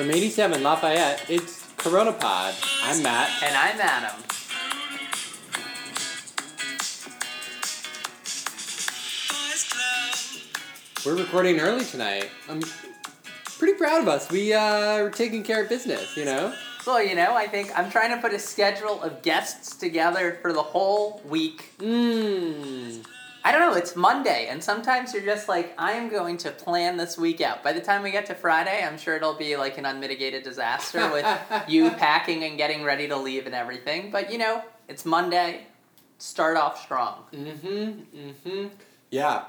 From 0.00 0.10
87 0.10 0.62
Lafayette, 0.62 1.26
it's 1.28 1.66
Corona 1.76 2.14
Pod. 2.14 2.54
I'm 2.84 3.02
Matt. 3.02 3.30
And 3.42 3.54
I'm 3.54 3.78
Adam. 3.78 4.22
We're 11.04 11.22
recording 11.22 11.60
early 11.60 11.84
tonight. 11.84 12.30
I'm 12.48 12.62
pretty 13.44 13.74
proud 13.74 14.00
of 14.00 14.08
us. 14.08 14.30
We 14.30 14.54
uh, 14.54 15.02
are 15.02 15.10
taking 15.10 15.42
care 15.42 15.64
of 15.64 15.68
business, 15.68 16.16
you 16.16 16.24
know? 16.24 16.54
Well, 16.86 17.04
you 17.04 17.14
know, 17.14 17.34
I 17.34 17.46
think 17.46 17.78
I'm 17.78 17.90
trying 17.90 18.16
to 18.16 18.22
put 18.22 18.32
a 18.32 18.38
schedule 18.38 19.02
of 19.02 19.20
guests 19.20 19.76
together 19.76 20.38
for 20.40 20.54
the 20.54 20.62
whole 20.62 21.20
week. 21.26 21.74
Mmm. 21.76 23.04
I 23.50 23.52
don't 23.52 23.68
know, 23.68 23.76
it's 23.76 23.96
Monday, 23.96 24.46
and 24.48 24.62
sometimes 24.62 25.12
you're 25.12 25.24
just 25.24 25.48
like, 25.48 25.74
I 25.76 25.94
am 25.94 26.08
going 26.08 26.36
to 26.36 26.52
plan 26.52 26.96
this 26.96 27.18
week 27.18 27.40
out. 27.40 27.64
By 27.64 27.72
the 27.72 27.80
time 27.80 28.04
we 28.04 28.12
get 28.12 28.26
to 28.26 28.34
Friday, 28.36 28.80
I'm 28.80 28.96
sure 28.96 29.16
it'll 29.16 29.34
be 29.34 29.56
like 29.56 29.76
an 29.76 29.86
unmitigated 29.86 30.44
disaster 30.44 31.10
with 31.10 31.26
you 31.68 31.90
packing 31.90 32.44
and 32.44 32.56
getting 32.56 32.84
ready 32.84 33.08
to 33.08 33.16
leave 33.16 33.46
and 33.46 33.54
everything. 33.56 34.12
But, 34.12 34.30
you 34.30 34.38
know, 34.38 34.62
it's 34.86 35.04
Monday. 35.04 35.66
Start 36.18 36.58
off 36.58 36.80
strong. 36.80 37.24
Mm-hmm. 37.32 37.66
Mm-hmm. 38.16 38.66
Yeah. 39.10 39.46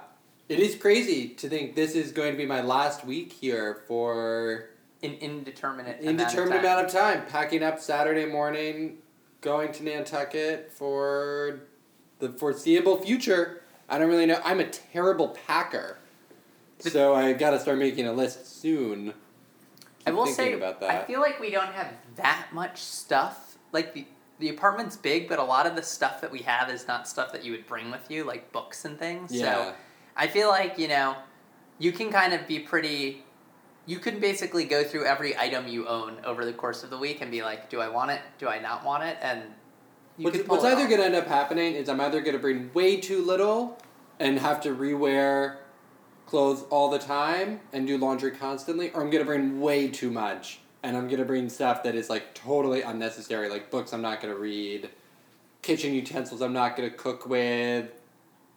It 0.50 0.58
is 0.58 0.74
crazy 0.74 1.28
to 1.36 1.48
think 1.48 1.76
this 1.76 1.94
is 1.94 2.12
going 2.12 2.32
to 2.32 2.38
be 2.40 2.48
my 2.48 2.64
last 2.64 3.06
week 3.06 3.32
here 3.32 3.84
for 3.88 4.72
An 5.04 5.14
indeterminate 5.14 6.02
indeterminate 6.02 6.62
amount 6.62 6.80
amount 6.80 6.86
of 6.88 6.92
time. 6.92 7.26
Packing 7.28 7.62
up 7.62 7.80
Saturday 7.80 8.26
morning, 8.26 8.98
going 9.42 9.72
to 9.74 9.84
Nantucket 9.84 10.72
for 10.74 11.68
the 12.18 12.30
foreseeable 12.30 12.98
future. 12.98 13.61
I 13.92 13.98
don't 13.98 14.08
really 14.08 14.26
know. 14.26 14.40
I'm 14.44 14.62
a 14.62 14.68
terrible 14.68 15.38
packer. 15.46 15.98
So 16.80 17.14
I 17.14 17.34
got 17.34 17.52
to 17.52 17.60
start 17.60 17.78
making 17.78 18.08
a 18.08 18.14
list 18.14 18.62
soon. 18.62 19.14
I 20.08 20.12
will 20.12 20.26
say, 20.26 20.54
about 20.54 20.80
that. 20.80 20.90
I 20.90 21.06
feel 21.06 21.20
like 21.20 21.40
we 21.40 21.52
don't 21.52 21.74
have 21.74 21.94
that 22.16 22.48
much 22.54 22.82
stuff. 22.82 23.58
Like 23.72 23.94
the 23.94 24.06
the 24.40 24.50
apartment's 24.50 24.98
big, 24.98 25.30
but 25.30 25.38
a 25.38 25.44
lot 25.44 25.68
of 25.68 25.76
the 25.76 25.84
stuff 25.84 26.22
that 26.22 26.32
we 26.32 26.40
have 26.40 26.72
is 26.72 26.88
not 26.88 27.08
stuff 27.08 27.32
that 27.34 27.46
you 27.46 27.52
would 27.52 27.68
bring 27.68 27.92
with 27.92 28.10
you, 28.10 28.24
like 28.24 28.52
books 28.52 28.86
and 28.86 28.98
things. 28.98 29.32
Yeah. 29.32 29.54
So 29.54 29.74
I 30.16 30.28
feel 30.28 30.50
like 30.50 30.80
you 30.80 30.88
know, 30.88 31.16
you 31.78 31.92
can 31.92 32.12
kind 32.12 32.34
of 32.34 32.48
be 32.48 32.60
pretty. 32.60 33.24
You 33.86 34.00
can 34.00 34.20
basically 34.20 34.64
go 34.64 34.84
through 34.84 35.06
every 35.06 35.38
item 35.38 35.68
you 35.68 35.88
own 35.88 36.18
over 36.24 36.46
the 36.46 36.54
course 36.54 36.84
of 36.84 36.90
the 36.90 36.98
week 36.98 37.22
and 37.22 37.30
be 37.30 37.44
like, 37.44 37.70
do 37.70 37.82
I 37.82 37.90
want 37.90 38.12
it? 38.12 38.22
Do 38.38 38.48
I 38.48 38.60
not 38.60 38.86
want 38.86 39.04
it? 39.04 39.18
And 39.22 39.44
What's, 40.18 40.40
what's 40.40 40.64
either 40.64 40.88
going 40.88 41.00
to 41.00 41.06
end 41.06 41.16
up 41.16 41.28
happening 41.28 41.74
is 41.76 41.90
I'm 41.90 42.02
either 42.02 42.22
going 42.22 42.36
to 42.36 42.40
bring 42.40 42.72
way 42.74 43.00
too 43.00 43.24
little 43.24 43.80
and 44.20 44.38
have 44.40 44.62
to 44.62 44.76
rewear 44.76 45.58
clothes 46.26 46.64
all 46.70 46.90
the 46.90 47.00
time 47.00 47.60
and 47.74 47.88
do 47.88 47.98
laundry 47.98 48.32
constantly, 48.32 48.92
or 48.92 49.02
I'm 49.02 49.10
going 49.10 49.24
to 49.24 49.26
bring 49.26 49.60
way 49.60 49.88
too 49.88 50.12
much 50.12 50.60
and 50.84 50.98
I'm 50.98 51.08
going 51.08 51.20
to 51.20 51.26
bring 51.26 51.50
stuff 51.50 51.84
that 51.84 51.96
is 51.96 52.10
like 52.10 52.34
totally 52.34 52.82
unnecessary, 52.82 53.50
like 53.50 53.70
books 53.70 53.94
I'm 53.94 54.02
not 54.02 54.22
going 54.22 54.34
to 54.34 54.40
read, 54.40 54.90
kitchen 55.62 55.94
utensils 55.94 56.42
I'm 56.42 56.54
not 56.54 56.76
going 56.76 56.90
to 56.90 56.96
cook 56.96 57.28
with. 57.28 57.90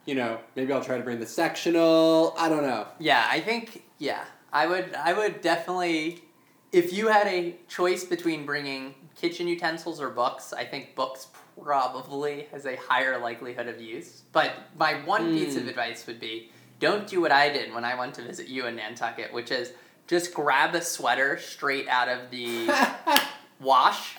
You 0.06 0.14
know, 0.14 0.38
maybe 0.54 0.72
I'll 0.72 0.84
try 0.84 0.98
to 0.98 1.02
bring 1.02 1.18
the 1.18 1.26
sectional. 1.26 2.34
I 2.38 2.48
don't 2.48 2.62
know. 2.62 2.86
Yeah, 2.98 3.26
I 3.30 3.40
think 3.40 3.84
yeah, 3.98 4.24
I 4.52 4.66
would 4.66 4.94
I 4.94 5.14
would 5.14 5.40
definitely 5.40 6.22
if 6.72 6.92
you 6.92 7.08
had 7.08 7.26
a 7.26 7.56
choice 7.68 8.04
between 8.04 8.44
bringing 8.44 8.94
kitchen 9.16 9.48
utensils 9.48 10.00
or 10.00 10.10
books, 10.10 10.52
I 10.52 10.64
think 10.64 10.94
books 10.94 11.28
probably 11.62 12.46
has 12.52 12.66
a 12.66 12.76
higher 12.76 13.18
likelihood 13.18 13.68
of 13.68 13.80
use. 13.80 14.22
But 14.32 14.52
my 14.78 14.94
one 15.04 15.32
piece 15.36 15.56
of 15.56 15.64
Mm. 15.64 15.68
advice 15.70 16.06
would 16.06 16.20
be 16.20 16.50
don't 16.80 17.06
do 17.06 17.20
what 17.20 17.32
I 17.32 17.48
did 17.50 17.72
when 17.74 17.84
I 17.84 17.94
went 17.94 18.14
to 18.14 18.22
visit 18.22 18.48
you 18.48 18.66
in 18.66 18.76
Nantucket, 18.76 19.32
which 19.32 19.50
is 19.50 19.72
just 20.06 20.34
grab 20.34 20.74
a 20.74 20.82
sweater 20.82 21.38
straight 21.38 21.88
out 21.88 22.08
of 22.08 22.30
the 22.30 22.68
wash 23.60 24.14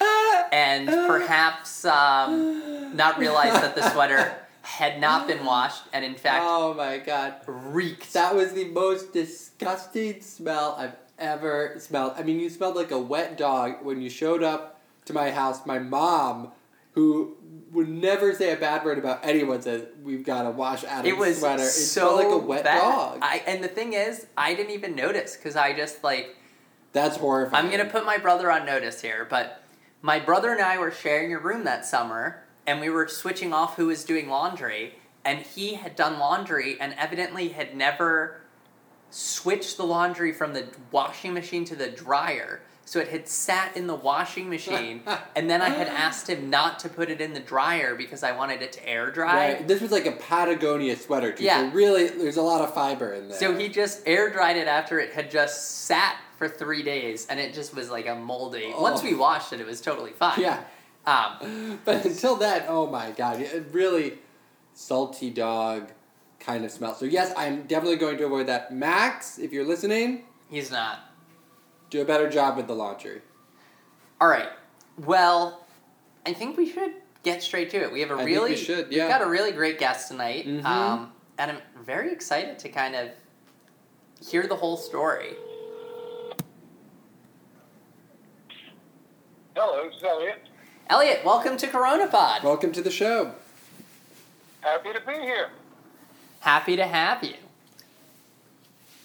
and 0.51 0.87
perhaps 0.87 1.85
um, 1.85 2.95
not 2.95 3.19
realize 3.19 3.53
that 3.53 3.75
the 3.75 3.87
sweater 3.91 4.35
had 4.61 4.99
not 4.99 5.27
been 5.27 5.45
washed 5.45 5.83
and 5.93 6.03
in 6.03 6.15
fact 6.15 6.43
oh 6.47 6.73
my 6.73 6.97
god. 6.97 7.35
reeked. 7.45 8.13
That 8.13 8.33
was 8.33 8.53
the 8.53 8.65
most 8.69 9.13
disgusting 9.13 10.21
smell 10.21 10.75
I've 10.79 10.95
ever 11.19 11.75
smelled. 11.77 12.13
I 12.17 12.23
mean, 12.23 12.39
you 12.39 12.49
smelled 12.49 12.75
like 12.75 12.91
a 12.91 12.99
wet 12.99 13.37
dog 13.37 13.83
when 13.83 14.01
you 14.01 14.09
showed 14.09 14.41
up 14.41 14.81
to 15.05 15.13
my 15.13 15.29
house. 15.29 15.65
My 15.67 15.77
mom, 15.77 16.51
who 16.95 17.37
would 17.71 17.89
never 17.89 18.33
say 18.33 18.53
a 18.53 18.55
bad 18.55 18.83
word 18.83 18.97
about 18.97 19.19
anyone, 19.23 19.61
says 19.61 19.83
we've 20.01 20.25
got 20.25 20.43
to 20.43 20.51
wash 20.51 20.83
Adam's 20.85 21.09
it 21.09 21.17
was 21.17 21.39
sweater. 21.39 21.61
It 21.61 21.67
so 21.67 22.15
like 22.15 22.27
a 22.27 22.37
wet 22.37 22.63
bad. 22.63 22.81
dog. 22.81 23.19
I 23.21 23.43
and 23.45 23.63
the 23.63 23.67
thing 23.67 23.93
is, 23.93 24.25
I 24.35 24.55
didn't 24.55 24.71
even 24.71 24.95
notice 24.95 25.35
because 25.35 25.55
I 25.55 25.75
just 25.75 26.03
like 26.03 26.35
That's 26.93 27.17
horrifying. 27.17 27.65
I'm 27.65 27.71
gonna 27.71 27.89
put 27.89 28.05
my 28.05 28.17
brother 28.17 28.49
on 28.49 28.65
notice 28.65 29.01
here, 29.01 29.27
but 29.29 29.61
my 30.01 30.19
brother 30.19 30.51
and 30.51 30.61
I 30.61 30.77
were 30.77 30.91
sharing 30.91 31.33
a 31.33 31.37
room 31.37 31.65
that 31.65 31.85
summer, 31.85 32.43
and 32.65 32.79
we 32.79 32.89
were 32.89 33.07
switching 33.07 33.53
off 33.53 33.75
who 33.75 33.87
was 33.87 34.05
doing 34.05 34.29
laundry, 34.29 34.95
and 35.25 35.39
he 35.39 35.73
had 35.73 35.95
done 35.95 36.17
laundry 36.17 36.79
and 36.79 36.93
evidently 36.97 37.49
had 37.49 37.75
never 37.75 38.41
switched 39.09 39.77
the 39.77 39.83
laundry 39.85 40.31
from 40.31 40.53
the 40.53 40.67
washing 40.91 41.33
machine 41.33 41.65
to 41.65 41.75
the 41.75 41.89
dryer. 41.89 42.61
So 42.87 42.99
it 42.99 43.07
had 43.07 43.27
sat 43.27 43.75
in 43.75 43.87
the 43.87 43.95
washing 43.95 44.47
machine, 44.49 45.01
and 45.35 45.49
then 45.49 45.61
I 45.61 45.69
had 45.69 45.87
asked 45.87 46.29
him 46.29 46.49
not 46.51 46.77
to 46.79 46.89
put 46.89 47.09
it 47.09 47.19
in 47.19 47.33
the 47.33 47.39
dryer 47.39 47.95
because 47.95 48.21
I 48.21 48.31
wanted 48.33 48.61
it 48.61 48.71
to 48.73 48.87
air 48.87 49.09
dry. 49.09 49.53
Right. 49.53 49.67
This 49.67 49.81
was 49.81 49.91
like 49.91 50.05
a 50.05 50.11
Patagonia 50.11 50.95
sweater, 50.95 51.31
too. 51.31 51.43
Yeah. 51.43 51.69
So 51.69 51.75
really, 51.75 52.07
there's 52.09 52.37
a 52.37 52.43
lot 52.43 52.61
of 52.61 52.73
fiber 52.75 53.13
in 53.13 53.29
there. 53.29 53.37
So 53.39 53.57
he 53.57 53.69
just 53.69 54.03
air 54.05 54.29
dried 54.29 54.55
it 54.57 54.67
after 54.67 54.99
it 54.99 55.13
had 55.13 55.31
just 55.31 55.85
sat 55.85 56.17
for 56.37 56.47
three 56.47 56.83
days, 56.83 57.25
and 57.27 57.39
it 57.39 57.53
just 57.55 57.73
was 57.75 57.89
like 57.89 58.07
a 58.07 58.15
moldy. 58.15 58.71
Once 58.77 59.01
Oh. 59.01 59.05
we 59.05 59.15
washed 59.15 59.51
it, 59.51 59.59
it 59.59 59.65
was 59.65 59.81
totally 59.81 60.11
fine. 60.11 60.39
Yeah. 60.39 60.63
Um, 61.07 61.79
But 61.85 62.05
until 62.05 62.35
then, 62.35 62.65
oh 62.67 62.85
my 62.87 63.11
god, 63.11 63.39
it 63.41 63.65
really 63.71 64.19
salty 64.73 65.29
dog 65.31 65.91
kind 66.39 66.63
of 66.65 66.71
smell. 66.71 66.93
So 66.93 67.05
yes, 67.05 67.33
I'm 67.35 67.63
definitely 67.63 67.97
going 67.97 68.17
to 68.17 68.25
avoid 68.25 68.47
that. 68.47 68.71
Max, 68.73 69.39
if 69.39 69.51
you're 69.53 69.65
listening, 69.65 70.25
he's 70.49 70.69
not. 70.69 70.99
Do 71.89 72.01
a 72.01 72.05
better 72.05 72.29
job 72.29 72.57
with 72.57 72.67
the 72.67 72.75
laundry. 72.75 73.21
All 74.19 74.27
right. 74.27 74.49
Well, 74.97 75.65
I 76.25 76.33
think 76.33 76.57
we 76.57 76.69
should 76.71 76.93
get 77.23 77.43
straight 77.43 77.69
to 77.71 77.77
it. 77.77 77.91
We 77.91 78.01
have 78.01 78.11
a 78.11 78.15
I 78.15 78.17
think 78.17 78.29
really 78.29 78.51
we 78.51 78.55
should, 78.57 78.91
yeah. 78.91 79.03
we've 79.05 79.11
got 79.11 79.21
a 79.21 79.29
really 79.29 79.51
great 79.51 79.79
guest 79.79 80.07
tonight, 80.07 80.45
Mhm. 80.47 80.63
um, 80.65 81.11
and 81.37 81.51
I'm 81.51 81.61
very 81.83 82.11
excited 82.11 82.57
to 82.59 82.69
kind 82.69 82.95
of 82.95 83.09
hear 84.25 84.47
the 84.47 84.55
whole 84.55 84.77
story. 84.77 85.35
Hello, 89.55 89.87
this 89.87 89.97
is 89.97 90.03
Elliot. 90.03 90.41
Elliot, 90.89 91.21
welcome 91.25 91.57
to 91.57 91.67
Corona 91.67 92.07
Pod. 92.07 92.43
Welcome 92.43 92.71
to 92.73 92.81
the 92.81 92.91
show. 92.91 93.33
Happy 94.61 94.93
to 94.93 95.01
be 95.01 95.13
here. 95.13 95.49
Happy 96.41 96.75
to 96.75 96.85
have 96.85 97.23
you. 97.23 97.35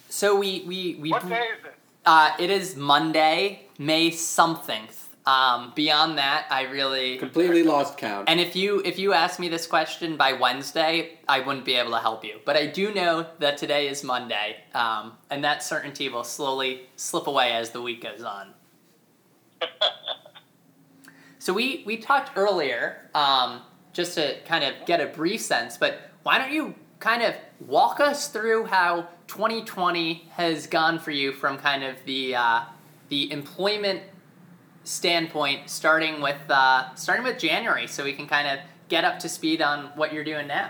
So 0.09 0.35
we 0.35 0.63
we 0.67 0.95
we 0.99 1.09
What 1.11 1.27
day 1.27 1.35
is 1.59 1.65
it? 1.65 1.70
Uh, 2.05 2.31
it 2.39 2.49
is 2.49 2.75
Monday, 2.75 3.67
May 3.77 4.11
something. 4.11 4.87
Um, 5.23 5.71
beyond 5.75 6.17
that, 6.17 6.47
I 6.49 6.63
really 6.63 7.17
Completely 7.17 7.61
lost 7.61 7.95
count. 7.95 8.27
and 8.27 8.39
if 8.39 8.55
you 8.55 8.81
if 8.83 8.97
you 8.97 9.13
ask 9.13 9.39
me 9.39 9.49
this 9.49 9.67
question 9.67 10.17
by 10.17 10.33
Wednesday, 10.33 11.19
I 11.27 11.41
wouldn't 11.41 11.63
be 11.63 11.75
able 11.75 11.91
to 11.91 11.99
help 11.99 12.25
you. 12.25 12.39
But 12.43 12.57
I 12.57 12.65
do 12.65 12.91
know 12.91 13.27
that 13.37 13.57
today 13.59 13.87
is 13.87 14.03
Monday, 14.03 14.57
um, 14.73 15.13
and 15.29 15.43
that 15.43 15.61
certainty 15.61 16.09
will 16.09 16.23
slowly 16.23 16.89
slip 16.95 17.27
away 17.27 17.51
as 17.51 17.69
the 17.69 17.81
week 17.83 18.01
goes 18.01 18.23
on. 18.23 18.53
So 21.41 21.53
we 21.53 21.81
we 21.87 21.97
talked 21.97 22.37
earlier, 22.37 23.09
um, 23.15 23.61
just 23.93 24.13
to 24.13 24.39
kind 24.45 24.63
of 24.63 24.75
get 24.85 25.01
a 25.01 25.07
brief 25.07 25.41
sense. 25.41 25.75
But 25.75 25.99
why 26.21 26.37
don't 26.37 26.51
you 26.51 26.75
kind 26.99 27.23
of 27.23 27.33
walk 27.65 27.99
us 27.99 28.27
through 28.27 28.65
how 28.65 29.07
2020 29.31 30.27
has 30.31 30.67
gone 30.67 30.99
for 30.99 31.11
you 31.11 31.31
from 31.31 31.57
kind 31.57 31.85
of 31.85 31.95
the 32.03 32.35
uh, 32.35 32.63
the 33.07 33.31
employment 33.31 34.01
standpoint, 34.83 35.69
starting 35.69 36.19
with 36.19 36.41
uh, 36.49 36.93
starting 36.95 37.23
with 37.23 37.39
January, 37.39 37.87
so 37.87 38.03
we 38.03 38.11
can 38.11 38.27
kind 38.27 38.45
of 38.45 38.59
get 38.89 39.05
up 39.05 39.19
to 39.19 39.29
speed 39.29 39.61
on 39.61 39.85
what 39.95 40.11
you're 40.11 40.25
doing 40.25 40.47
now. 40.47 40.69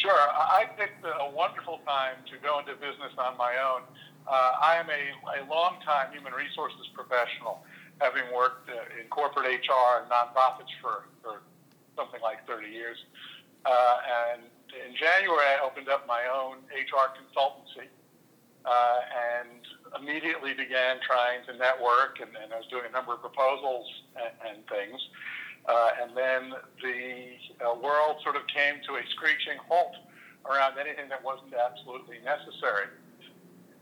Sure. 0.00 0.16
I 0.16 0.64
picked 0.78 1.04
a 1.04 1.30
wonderful 1.30 1.80
time 1.84 2.16
to 2.30 2.38
go 2.38 2.58
into 2.58 2.72
business 2.74 3.12
on 3.18 3.36
my 3.36 3.52
own. 3.58 3.82
Uh, 4.26 4.52
I 4.62 4.76
am 4.76 4.88
a, 4.88 5.42
a 5.42 5.50
long-time 5.50 6.12
human 6.12 6.32
resources 6.32 6.88
professional, 6.94 7.60
having 8.00 8.32
worked 8.34 8.70
uh, 8.70 8.98
in 8.98 9.08
corporate 9.10 9.44
HR 9.44 10.00
and 10.00 10.10
nonprofits 10.10 10.72
for, 10.80 11.04
for 11.22 11.42
something 11.96 12.20
like 12.22 12.46
30 12.46 12.68
years. 12.68 12.96
Uh, 13.66 13.96
and 14.32 14.42
in 14.74 14.94
January, 14.94 15.46
I 15.46 15.64
opened 15.64 15.88
up 15.88 16.06
my 16.06 16.22
own 16.26 16.58
HR 16.70 17.10
consultancy 17.16 17.88
uh, 18.64 18.98
and 19.10 19.60
immediately 20.00 20.54
began 20.54 20.98
trying 21.02 21.44
to 21.46 21.56
network, 21.56 22.20
and, 22.20 22.30
and 22.36 22.52
I 22.52 22.56
was 22.58 22.66
doing 22.70 22.84
a 22.88 22.92
number 22.92 23.14
of 23.14 23.20
proposals 23.20 23.86
and, 24.16 24.32
and 24.46 24.58
things. 24.68 25.00
Uh, 25.68 26.02
and 26.02 26.16
then 26.16 26.54
the 26.80 27.36
uh, 27.60 27.74
world 27.76 28.16
sort 28.22 28.36
of 28.36 28.46
came 28.48 28.80
to 28.88 28.96
a 28.96 29.02
screeching 29.12 29.58
halt 29.68 29.92
around 30.48 30.78
anything 30.78 31.08
that 31.08 31.22
wasn't 31.22 31.52
absolutely 31.52 32.16
necessary. 32.24 32.88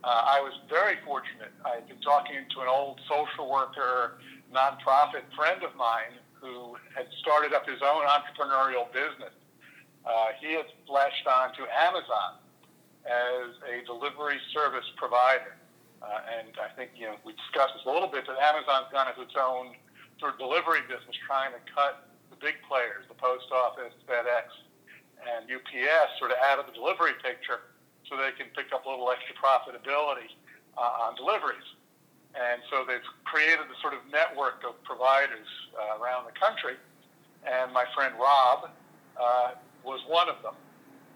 Uh, 0.02 0.38
I 0.38 0.41
was 0.41 0.55
very 0.69 0.99
fortunate. 1.05 1.50
I 1.64 1.82
had 1.82 1.88
been 1.88 2.00
talking 2.00 2.46
to 2.55 2.61
an 2.62 2.69
old 2.69 3.00
social 3.08 3.50
worker, 3.50 4.19
nonprofit 4.55 5.26
friend 5.34 5.62
of 5.62 5.75
mine 5.76 6.19
who 6.41 6.76
had 6.94 7.06
started 7.19 7.52
up 7.52 7.67
his 7.67 7.82
own 7.82 8.06
entrepreneurial 8.06 8.87
business. 8.93 9.34
Uh, 10.08 10.32
he 10.40 10.56
has 10.56 10.64
latched 10.88 11.28
on 11.28 11.52
to 11.52 11.69
Amazon 11.69 12.40
as 13.05 13.52
a 13.69 13.84
delivery 13.84 14.40
service 14.56 14.88
provider. 14.96 15.52
Uh, 16.00 16.40
and 16.40 16.56
I 16.56 16.72
think, 16.72 16.96
you 16.96 17.05
know, 17.12 17.20
we 17.28 17.37
discussed 17.37 17.76
this 17.76 17.84
a 17.84 17.93
little 17.93 18.08
bit, 18.08 18.25
that 18.25 18.40
Amazon's 18.40 18.88
gone 18.88 19.12
into 19.12 19.20
its 19.20 19.37
own 19.37 19.76
sort 20.16 20.32
of 20.32 20.38
delivery 20.40 20.81
business, 20.88 21.12
trying 21.28 21.52
to 21.52 21.60
cut 21.69 22.08
the 22.32 22.40
big 22.40 22.56
players, 22.64 23.05
the 23.12 23.19
post 23.20 23.52
office, 23.52 23.93
FedEx, 24.08 24.49
and 25.20 25.44
UPS, 25.50 26.16
sort 26.16 26.32
of 26.32 26.38
out 26.40 26.56
of 26.56 26.64
the 26.64 26.72
delivery 26.72 27.12
picture 27.20 27.69
so 28.08 28.16
they 28.16 28.32
can 28.32 28.49
pick 28.56 28.72
up 28.72 28.87
a 28.87 28.88
little 28.88 29.10
extra 29.12 29.37
profitability 29.37 30.32
uh, 30.78 31.05
on 31.05 31.19
deliveries. 31.20 31.66
And 32.32 32.62
so 32.70 32.87
they've 32.87 33.05
created 33.28 33.69
the 33.69 33.76
sort 33.82 33.93
of 33.93 34.00
network 34.08 34.64
of 34.64 34.81
providers 34.84 35.49
uh, 35.76 36.00
around 36.00 36.25
the 36.25 36.37
country. 36.38 36.81
And 37.44 37.72
my 37.75 37.84
friend 37.93 38.14
Rob 38.16 38.70
uh, 39.19 39.58
was 39.88 40.05
one 40.05 40.29
of 40.29 40.37
them. 40.44 40.52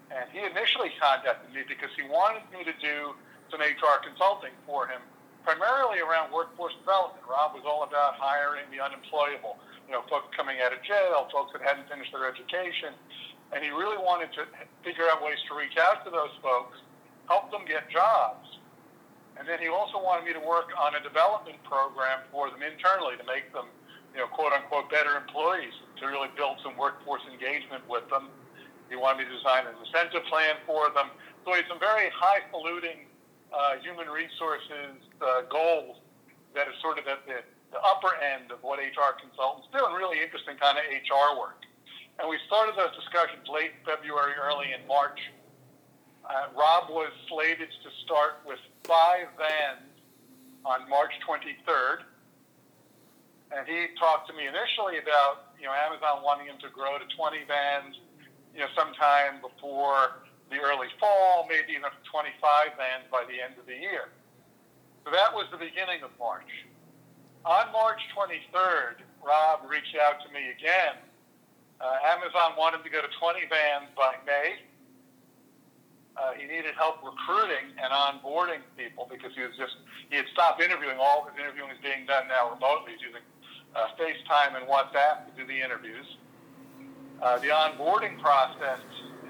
And 0.09 0.25
he 0.33 0.41
initially 0.41 0.89
contacted 0.97 1.53
me 1.53 1.61
because 1.69 1.93
he 1.93 2.01
wanted 2.09 2.41
me 2.49 2.65
to 2.65 2.73
do 2.81 3.13
some 3.53 3.61
HR 3.61 4.01
consulting 4.01 4.53
for 4.65 4.89
him, 4.89 5.01
primarily 5.45 6.01
around 6.01 6.33
workforce 6.33 6.73
development. 6.81 7.21
Rob 7.29 7.53
was 7.53 7.61
all 7.69 7.85
about 7.85 8.17
hiring 8.17 8.65
the 8.73 8.81
unemployable, 8.81 9.61
you 9.85 9.93
know, 9.93 10.01
folks 10.09 10.33
coming 10.33 10.57
out 10.65 10.73
of 10.73 10.81
jail, 10.81 11.29
folks 11.29 11.53
that 11.53 11.61
hadn't 11.61 11.85
finished 11.85 12.09
their 12.09 12.25
education, 12.25 12.97
and 13.53 13.61
he 13.61 13.69
really 13.69 14.01
wanted 14.01 14.33
to 14.33 14.49
figure 14.81 15.05
out 15.13 15.21
ways 15.21 15.37
to 15.45 15.53
reach 15.53 15.77
out 15.77 16.01
to 16.05 16.09
those 16.09 16.33
folks, 16.41 16.81
help 17.29 17.53
them 17.53 17.61
get 17.69 17.85
jobs. 17.93 18.57
And 19.37 19.49
then 19.49 19.57
he 19.61 19.69
also 19.69 19.97
wanted 19.97 20.25
me 20.25 20.33
to 20.33 20.41
work 20.41 20.73
on 20.77 20.93
a 20.93 21.01
development 21.01 21.57
program 21.65 22.25
for 22.29 22.49
them 22.49 22.61
internally 22.61 23.17
to 23.17 23.25
make 23.25 23.49
them, 23.53 23.65
you 24.13 24.21
know, 24.21 24.29
quote 24.29 24.53
unquote, 24.53 24.89
better 24.93 25.17
employees, 25.17 25.73
to 26.01 26.05
really 26.05 26.29
build 26.37 26.61
some 26.61 26.77
workforce 26.77 27.21
engagement 27.29 27.81
with 27.89 28.05
them. 28.09 28.29
He 28.93 28.97
wanted 29.01 29.25
me 29.25 29.33
to 29.33 29.33
design 29.33 29.65
an 29.65 29.73
incentive 29.81 30.21
plan 30.29 30.61
for 30.69 30.93
them. 30.93 31.09
So 31.41 31.57
he 31.57 31.65
had 31.65 31.67
some 31.67 31.81
very 31.81 32.13
highfalutin 32.13 33.09
uh, 33.49 33.81
human 33.81 34.05
resources 34.05 35.01
uh, 35.17 35.49
goals 35.49 35.97
that 36.53 36.69
are 36.69 36.77
sort 36.77 37.01
of 37.01 37.09
at 37.09 37.25
the, 37.25 37.41
the 37.73 37.81
upper 37.81 38.13
end 38.21 38.53
of 38.53 38.61
what 38.61 38.77
HR 38.77 39.17
consultants 39.17 39.65
do 39.73 39.81
and 39.81 39.97
really 39.97 40.21
interesting 40.21 40.61
kind 40.61 40.77
of 40.77 40.85
HR 40.85 41.41
work. 41.41 41.65
And 42.21 42.29
we 42.29 42.37
started 42.45 42.77
those 42.77 42.93
discussions 42.93 43.49
late 43.49 43.73
February, 43.81 44.37
early 44.37 44.69
in 44.77 44.85
March. 44.85 45.17
Uh, 46.21 46.53
Rob 46.53 46.93
was 46.93 47.09
slated 47.25 47.73
to 47.73 47.89
start 48.05 48.45
with 48.45 48.61
five 48.85 49.25
vans 49.41 49.89
on 50.69 50.85
March 50.85 51.17
23rd. 51.25 52.05
And 53.57 53.65
he 53.65 53.89
talked 53.97 54.29
to 54.29 54.37
me 54.37 54.45
initially 54.45 55.01
about, 55.01 55.57
you 55.57 55.65
know, 55.65 55.73
Amazon 55.73 56.21
wanting 56.21 56.45
him 56.45 56.61
to 56.61 56.69
grow 56.69 57.01
to 57.01 57.05
20 57.09 57.41
vans, 57.49 57.97
sometime 59.03 59.41
before 59.41 60.23
the 60.49 60.59
early 60.59 60.87
fall, 60.99 61.45
maybe 61.49 61.73
even 61.73 61.91
25 62.07 62.77
vans 62.77 63.05
by 63.11 63.23
the 63.27 63.41
end 63.41 63.59
of 63.59 63.65
the 63.65 63.75
year. 63.75 64.07
So 65.03 65.11
that 65.11 65.33
was 65.33 65.47
the 65.51 65.59
beginning 65.59 66.03
of 66.03 66.11
March. 66.19 66.47
On 67.43 67.67
March 67.75 67.99
23rd, 68.15 69.03
Rob 69.19 69.67
reached 69.67 69.95
out 69.99 70.23
to 70.23 70.31
me 70.31 70.55
again 70.55 70.95
uh, 71.83 72.15
Amazon 72.15 72.55
wanted 72.55 72.79
to 72.83 72.89
go 72.89 73.03
to 73.03 73.11
20 73.19 73.43
vans 73.51 73.91
by 73.97 74.15
May. 74.23 74.63
Uh, 76.15 76.31
he 76.37 76.47
needed 76.47 76.71
help 76.77 77.03
recruiting 77.03 77.75
and 77.75 77.91
onboarding 77.91 78.63
people 78.77 79.09
because 79.09 79.35
he 79.35 79.41
was 79.41 79.51
just 79.59 79.75
he 80.07 80.15
had 80.15 80.29
stopped 80.31 80.61
interviewing. 80.61 80.95
All 81.01 81.27
his 81.27 81.35
interviewing 81.35 81.73
is 81.75 81.81
being 81.83 82.05
done 82.05 82.29
now 82.31 82.53
remotely. 82.53 82.95
Using 83.01 83.25
uh, 83.75 83.91
FaceTime 83.99 84.55
and 84.55 84.63
WhatsApp 84.69 85.27
to 85.27 85.31
do 85.35 85.43
the 85.43 85.59
interviews. 85.59 86.05
Uh, 87.23 87.39
the 87.39 87.47
onboarding 87.47 88.19
process 88.19 88.83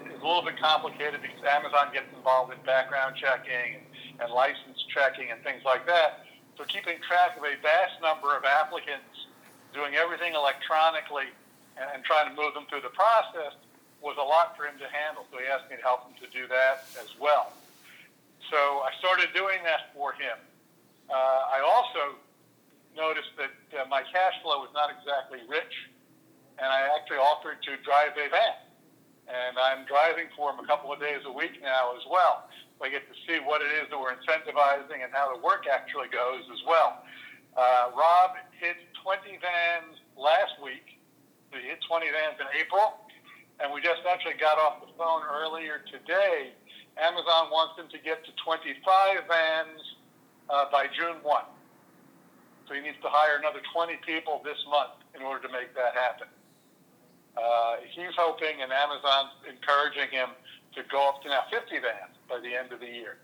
is 0.10 0.18
a 0.18 0.26
little 0.26 0.42
bit 0.42 0.58
complicated 0.58 1.22
because 1.22 1.38
Amazon 1.46 1.94
gets 1.94 2.10
involved 2.18 2.50
in 2.50 2.58
background 2.66 3.14
checking 3.14 3.78
and, 3.78 3.86
and 4.18 4.34
license 4.34 4.82
checking 4.90 5.30
and 5.30 5.38
things 5.46 5.62
like 5.62 5.86
that. 5.86 6.26
So 6.58 6.66
keeping 6.66 6.98
track 7.06 7.38
of 7.38 7.46
a 7.46 7.54
vast 7.62 8.02
number 8.02 8.34
of 8.34 8.50
applicants, 8.50 9.30
doing 9.78 9.94
everything 9.94 10.34
electronically 10.34 11.30
and, 11.78 11.86
and 11.94 12.02
trying 12.02 12.26
to 12.26 12.34
move 12.34 12.58
them 12.58 12.66
through 12.66 12.82
the 12.82 12.98
process 12.98 13.54
was 14.02 14.18
a 14.18 14.26
lot 14.26 14.58
for 14.58 14.66
him 14.66 14.82
to 14.82 14.90
handle. 14.90 15.30
So 15.30 15.38
he 15.38 15.46
asked 15.46 15.70
me 15.70 15.78
to 15.78 15.86
help 15.86 16.10
him 16.10 16.18
to 16.18 16.26
do 16.34 16.50
that 16.50 16.90
as 16.98 17.14
well. 17.22 17.54
So 18.50 18.58
I 18.58 18.90
started 18.98 19.30
doing 19.38 19.62
that 19.70 19.94
for 19.94 20.18
him. 20.18 20.42
Uh, 21.14 21.14
I 21.14 21.62
also 21.62 22.18
noticed 22.98 23.38
that 23.38 23.54
uh, 23.78 23.86
my 23.86 24.02
cash 24.10 24.34
flow 24.42 24.66
was 24.66 24.74
not 24.74 24.90
exactly 24.90 25.46
rich, 25.46 25.93
and 26.60 26.68
I 26.68 26.90
actually 26.96 27.18
offered 27.18 27.62
to 27.64 27.72
drive 27.82 28.14
a 28.18 28.30
van. 28.30 28.58
And 29.26 29.56
I'm 29.58 29.88
driving 29.88 30.28
for 30.36 30.52
him 30.52 30.60
a 30.60 30.68
couple 30.68 30.92
of 30.92 31.00
days 31.00 31.24
a 31.26 31.32
week 31.32 31.62
now 31.64 31.96
as 31.96 32.04
well. 32.12 32.50
So 32.78 32.86
I 32.86 32.90
get 32.92 33.08
to 33.08 33.16
see 33.24 33.40
what 33.40 33.64
it 33.64 33.72
is 33.80 33.88
that 33.90 33.98
we're 33.98 34.12
incentivizing 34.14 35.00
and 35.00 35.10
how 35.16 35.32
the 35.32 35.40
work 35.40 35.64
actually 35.72 36.12
goes 36.12 36.44
as 36.52 36.60
well. 36.68 37.02
Uh, 37.56 37.94
Rob 37.96 38.36
hit 38.60 38.76
20 39.04 39.40
vans 39.40 39.96
last 40.18 40.58
week 40.62 41.00
He 41.54 41.70
hit 41.70 41.80
20 41.88 42.06
vans 42.10 42.38
in 42.42 42.50
April, 42.58 42.98
and 43.62 43.72
we 43.72 43.80
just 43.80 44.02
actually 44.10 44.36
got 44.42 44.58
off 44.58 44.82
the 44.82 44.92
phone 44.98 45.22
earlier 45.30 45.86
today. 45.88 46.52
Amazon 46.98 47.50
wants 47.54 47.78
them 47.78 47.88
to 47.94 48.00
get 48.02 48.26
to 48.26 48.32
25 48.44 48.82
vans 49.30 49.82
uh, 50.50 50.66
by 50.72 50.90
June 50.92 51.22
1. 51.22 51.44
So 52.68 52.74
he 52.74 52.82
needs 52.82 52.98
to 53.02 53.10
hire 53.10 53.38
another 53.38 53.62
20 53.74 53.98
people 54.06 54.42
this 54.44 54.58
month 54.70 54.98
in 55.16 55.22
order 55.22 55.46
to 55.48 55.52
make 55.54 55.76
that 55.76 55.94
happen. 55.94 56.28
Uh, 57.38 57.82
he's 57.90 58.14
hoping, 58.18 58.62
and 58.62 58.72
Amazon's 58.72 59.34
encouraging 59.50 60.10
him 60.12 60.30
to 60.76 60.82
go 60.92 61.10
up 61.10 61.22
to 61.24 61.30
now 61.30 61.46
50 61.50 61.80
vans 61.80 62.16
by 62.30 62.40
the 62.40 62.54
end 62.56 62.72
of 62.72 62.80
the 62.80 62.90
year. 62.90 63.18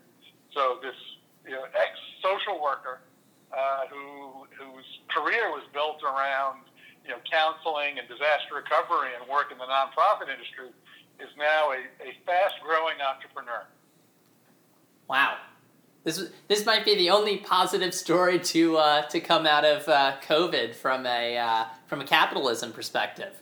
So 0.52 0.78
this 0.82 0.96
you 1.46 1.52
know, 1.52 1.64
ex-social 1.74 2.60
worker 2.62 3.00
uh, 3.52 3.86
who 3.90 4.46
whose 4.58 4.86
career 5.10 5.50
was 5.50 5.62
built 5.72 6.02
around 6.02 6.62
you 7.04 7.10
know, 7.10 7.18
counseling 7.30 7.98
and 7.98 8.06
disaster 8.08 8.54
recovery 8.54 9.10
and 9.18 9.28
work 9.28 9.50
in 9.50 9.58
the 9.58 9.64
nonprofit 9.64 10.28
industry 10.30 10.68
is 11.18 11.28
now 11.36 11.70
a, 11.72 11.80
a 12.02 12.14
fast 12.26 12.54
growing 12.62 12.96
entrepreneur. 13.00 13.64
Wow. 15.08 15.38
This, 16.04 16.30
this 16.48 16.64
might 16.64 16.84
be 16.84 16.94
the 16.94 17.10
only 17.10 17.38
positive 17.38 17.94
story 17.94 18.38
to, 18.38 18.76
uh, 18.76 19.02
to 19.08 19.20
come 19.20 19.46
out 19.46 19.64
of 19.64 19.86
uh, 19.88 20.16
COVID 20.26 20.74
from 20.74 21.04
a, 21.04 21.36
uh, 21.36 21.64
from 21.86 22.00
a 22.00 22.04
capitalism 22.04 22.72
perspective. 22.72 23.34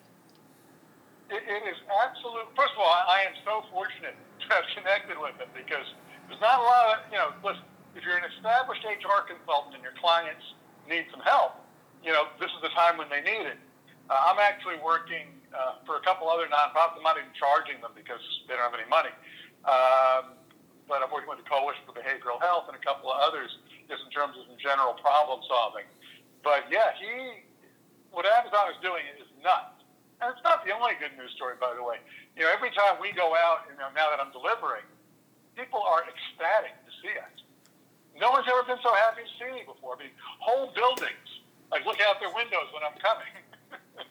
It, 1.28 1.44
it 1.44 1.62
is 1.68 1.78
absolute. 1.92 2.48
First 2.56 2.72
of 2.72 2.80
all, 2.80 2.88
I, 2.88 3.20
I 3.20 3.28
am 3.28 3.36
so 3.44 3.64
fortunate 3.68 4.16
to 4.42 4.46
have 4.52 4.64
connected 4.72 5.20
with 5.20 5.36
him 5.36 5.48
because 5.52 5.84
there's 6.28 6.40
not 6.40 6.60
a 6.60 6.64
lot 6.64 6.84
of, 6.92 6.96
you 7.12 7.18
know, 7.20 7.32
listen, 7.44 7.64
if 7.96 8.04
you're 8.04 8.16
an 8.16 8.28
established 8.36 8.84
HR 8.84 9.24
consultant 9.28 9.76
and 9.76 9.84
your 9.84 9.96
clients 10.00 10.44
need 10.88 11.08
some 11.12 11.20
help, 11.20 11.60
you 12.00 12.12
know, 12.12 12.30
this 12.40 12.48
is 12.52 12.60
the 12.64 12.72
time 12.72 12.96
when 12.96 13.10
they 13.12 13.20
need 13.20 13.44
it. 13.44 13.60
Uh, 14.08 14.32
I'm 14.32 14.40
actually 14.40 14.80
working 14.80 15.36
uh, 15.52 15.84
for 15.84 16.00
a 16.00 16.02
couple 16.04 16.28
other 16.32 16.48
nonprofits. 16.48 16.96
I'm 16.96 17.04
not 17.04 17.20
even 17.20 17.32
charging 17.36 17.80
them 17.84 17.92
because 17.92 18.22
they 18.48 18.56
don't 18.56 18.64
have 18.64 18.76
any 18.78 18.88
money. 18.88 19.12
Um, 19.68 20.38
but 20.88 21.04
I'm 21.04 21.12
working 21.12 21.28
with 21.28 21.44
the 21.44 21.48
Coalition 21.48 21.84
for 21.84 21.92
Behavioral 21.92 22.40
Health 22.40 22.72
and 22.72 22.76
a 22.76 22.80
couple 22.80 23.12
of 23.12 23.20
others 23.20 23.52
just 23.92 24.00
in 24.04 24.10
terms 24.12 24.36
of 24.40 24.48
some 24.48 24.56
general 24.56 24.96
problem 24.96 25.44
solving. 25.44 25.84
But 26.40 26.64
yeah, 26.72 26.96
he, 26.96 27.44
what 28.08 28.24
Amazon 28.24 28.72
is 28.72 28.80
doing 28.80 29.04
is 29.20 29.28
nuts. 29.44 29.84
And 30.18 30.32
it's 30.34 30.42
not 30.42 30.57
the 30.68 30.76
only 30.76 30.92
good 31.00 31.16
news 31.16 31.32
story, 31.32 31.56
by 31.56 31.72
the 31.72 31.82
way. 31.82 31.96
You 32.36 32.44
know, 32.44 32.52
every 32.52 32.68
time 32.76 33.00
we 33.00 33.16
go 33.16 33.32
out, 33.32 33.64
you 33.72 33.76
know, 33.80 33.88
now 33.96 34.12
that 34.12 34.20
I'm 34.20 34.28
delivering, 34.36 34.84
people 35.56 35.80
are 35.80 36.04
ecstatic 36.04 36.76
to 36.84 36.92
see 37.00 37.16
us. 37.16 37.32
No 38.20 38.30
one's 38.30 38.44
ever 38.52 38.62
been 38.68 38.82
so 38.84 38.92
happy 38.92 39.24
to 39.24 39.32
see 39.40 39.50
me 39.50 39.64
before. 39.64 39.96
I 39.96 40.04
mean, 40.04 40.12
whole 40.38 40.68
buildings 40.76 41.40
like 41.72 41.86
look 41.86 42.00
out 42.04 42.20
their 42.20 42.32
windows 42.34 42.68
when 42.76 42.84
I'm 42.84 42.98
coming. 43.00 43.32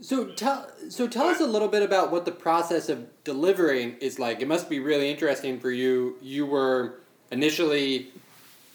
so 0.00 0.26
tell 0.36 0.68
so 0.90 1.06
tell 1.08 1.28
us 1.28 1.40
a 1.40 1.46
little 1.46 1.68
bit 1.68 1.82
about 1.82 2.10
what 2.10 2.24
the 2.24 2.32
process 2.32 2.88
of 2.88 3.06
delivering 3.24 3.96
is 4.00 4.18
like. 4.18 4.42
It 4.42 4.48
must 4.48 4.68
be 4.68 4.80
really 4.80 5.10
interesting 5.10 5.60
for 5.60 5.70
you. 5.70 6.16
You 6.20 6.44
were 6.44 7.00
initially 7.30 8.08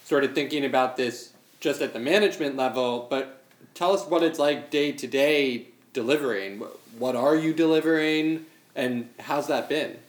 sort 0.06 0.24
of 0.24 0.34
thinking 0.34 0.66
about 0.66 0.98
this 0.98 1.34
just 1.60 1.82
at 1.82 1.94
the 1.94 2.00
management 2.00 2.56
level, 2.56 3.08
but 3.10 3.44
tell 3.74 3.92
us 3.92 4.06
what 4.06 4.24
it's 4.24 4.40
like 4.40 4.72
day 4.72 4.92
to 4.94 5.08
day 5.08 5.68
delivering. 6.00 6.64
What 6.96 7.20
are 7.20 7.36
you 7.36 7.52
delivering, 7.52 8.48
and 8.72 9.12
how's 9.20 9.52
that 9.52 9.68
been? 9.68 10.00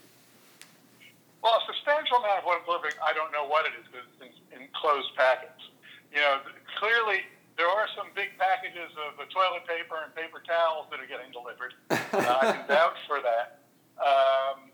Well, 1.43 1.59
a 1.59 1.63
substantial 1.67 2.23
amount 2.23 2.39
of 2.39 2.45
what 2.47 2.63
I'm 2.63 2.65
delivering, 2.65 2.95
I 3.03 3.11
don't 3.11 3.27
know 3.35 3.43
what 3.43 3.67
it 3.67 3.75
is 3.75 3.83
because 3.91 4.07
it's 4.07 4.39
in, 4.55 4.63
in 4.63 4.71
closed 4.71 5.11
packets. 5.19 5.59
You 6.15 6.23
know, 6.23 6.39
clearly 6.79 7.27
there 7.59 7.67
are 7.67 7.91
some 7.91 8.07
big 8.15 8.31
packages 8.39 8.87
of 9.03 9.19
toilet 9.35 9.67
paper 9.67 9.99
and 9.99 10.15
paper 10.15 10.39
towels 10.47 10.87
that 10.95 11.03
are 11.03 11.09
getting 11.11 11.27
delivered. 11.35 11.75
Uh, 12.11 12.19
I 12.19 12.51
can 12.51 12.67
vouch 12.67 12.99
for 13.07 13.23
that. 13.23 13.63
Um, 13.95 14.67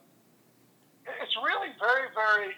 it's 1.06 1.38
really 1.38 1.70
very, 1.78 2.10
very 2.18 2.58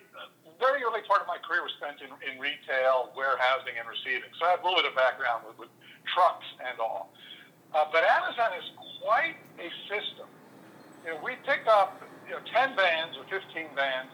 very 0.55 0.83
early 0.83 1.03
part 1.07 1.23
of 1.23 1.27
my 1.27 1.39
career 1.39 1.63
was 1.63 1.71
spent 1.79 2.03
in, 2.03 2.11
in 2.27 2.39
retail, 2.39 3.11
warehousing, 3.15 3.79
and 3.79 3.87
receiving. 3.87 4.27
So 4.39 4.47
I 4.47 4.55
have 4.55 4.63
a 4.63 4.67
little 4.67 4.83
bit 4.83 4.91
of 4.91 4.95
background 4.95 5.47
with, 5.47 5.55
with 5.55 5.71
trucks 6.11 6.47
and 6.59 6.79
all. 6.79 7.15
Uh, 7.73 7.85
but 7.91 8.03
Amazon 8.03 8.49
is 8.57 8.65
quite 9.01 9.37
a 9.61 9.69
system. 9.85 10.25
You 11.05 11.13
know, 11.13 11.19
we 11.23 11.37
pick 11.45 11.65
up 11.69 12.01
you 12.25 12.33
know, 12.33 12.41
10 12.45 12.75
vans 12.75 13.17
or 13.17 13.25
15 13.29 13.73
vans, 13.75 14.09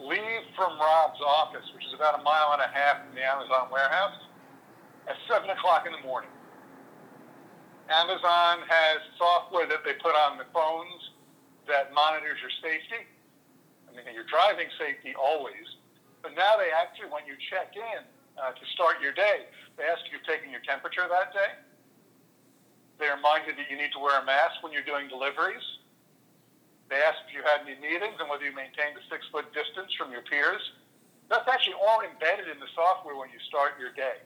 leave 0.00 0.44
from 0.56 0.76
Rob's 0.80 1.20
office, 1.20 1.64
which 1.72 1.84
is 1.86 1.94
about 1.94 2.18
a 2.18 2.22
mile 2.22 2.52
and 2.52 2.62
a 2.62 2.70
half 2.72 3.04
from 3.04 3.14
the 3.14 3.24
Amazon 3.24 3.68
warehouse, 3.70 4.16
at 5.08 5.16
7 5.28 5.48
o'clock 5.50 5.86
in 5.86 5.92
the 5.92 6.04
morning. 6.04 6.32
Amazon 7.88 8.64
has 8.64 9.04
software 9.20 9.68
that 9.68 9.84
they 9.84 9.92
put 10.00 10.16
on 10.16 10.40
the 10.40 10.48
phones 10.52 11.12
that 11.68 11.92
monitors 11.92 12.40
your 12.40 12.52
safety. 12.64 13.04
I 13.88 13.92
mean, 13.92 14.08
your 14.16 14.24
driving 14.24 14.68
safety 14.80 15.12
always. 15.16 15.68
But 16.24 16.32
now 16.32 16.56
they 16.56 16.72
actually, 16.72 17.12
when 17.12 17.28
you 17.28 17.36
check 17.52 17.76
in 17.76 18.00
uh, 18.40 18.56
to 18.56 18.64
start 18.72 19.00
your 19.04 19.12
day, 19.12 19.44
they 19.76 19.84
ask 19.84 20.00
you 20.08 20.16
if 20.16 20.24
you're 20.24 20.28
taking 20.28 20.48
your 20.48 20.64
temperature 20.64 21.04
that 21.04 21.36
day. 21.36 21.52
They 22.98 23.10
remind 23.10 23.46
you 23.46 23.54
that 23.56 23.66
you 23.70 23.76
need 23.76 23.92
to 23.92 24.00
wear 24.00 24.20
a 24.20 24.24
mask 24.24 24.62
when 24.62 24.72
you're 24.72 24.86
doing 24.86 25.08
deliveries. 25.08 25.64
They 26.88 27.00
ask 27.00 27.18
if 27.26 27.34
you 27.34 27.42
had 27.42 27.66
any 27.66 27.74
meetings 27.80 28.20
and 28.20 28.28
whether 28.28 28.44
you 28.44 28.54
maintained 28.54 28.94
a 28.94 29.04
six 29.10 29.26
foot 29.32 29.50
distance 29.50 29.90
from 29.98 30.12
your 30.12 30.22
peers. 30.22 30.62
That's 31.32 31.48
actually 31.48 31.80
all 31.80 32.04
embedded 32.04 32.46
in 32.52 32.60
the 32.60 32.68
software 32.76 33.16
when 33.16 33.32
you 33.32 33.40
start 33.48 33.80
your 33.80 33.90
day. 33.96 34.20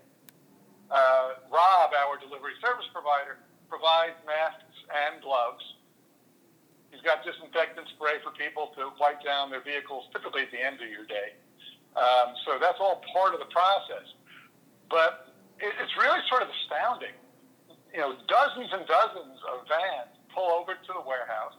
Uh, 0.90 1.38
Rob, 1.52 1.94
our 1.94 2.18
delivery 2.18 2.56
service 2.60 2.88
provider, 2.92 3.38
provides 3.70 4.16
masks 4.26 4.76
and 4.90 5.22
gloves. 5.22 5.62
He's 6.90 7.04
got 7.04 7.22
disinfectant 7.22 7.87
spray 7.94 8.18
for 8.25 8.32
people 8.32 8.72
to 8.75 8.90
wipe 8.98 9.22
down 9.22 9.52
their 9.52 9.62
vehicles, 9.62 10.08
typically 10.12 10.48
at 10.48 10.50
the 10.50 10.58
end 10.58 10.80
of 10.80 10.88
your 10.88 11.04
day. 11.04 11.37
Um, 11.94 12.32
so 12.44 12.56
that's 12.58 12.80
all 12.80 13.04
part 13.12 13.37
of 13.37 13.40
the 13.40 13.50
process. 13.52 14.08
But 14.88 15.37
it, 15.60 15.72
it's 15.78 15.94
really 16.00 16.20
sort 16.28 16.42
of 16.42 16.48
astounding. 16.48 17.14
You 17.92 18.00
know, 18.04 18.12
dozens 18.28 18.71
and 18.73 18.85
dozens 18.85 19.38
of 19.49 19.64
vans 19.64 20.12
pull 20.35 20.52
over 20.52 20.76
to 20.76 20.92
the 20.92 21.04
warehouse. 21.04 21.57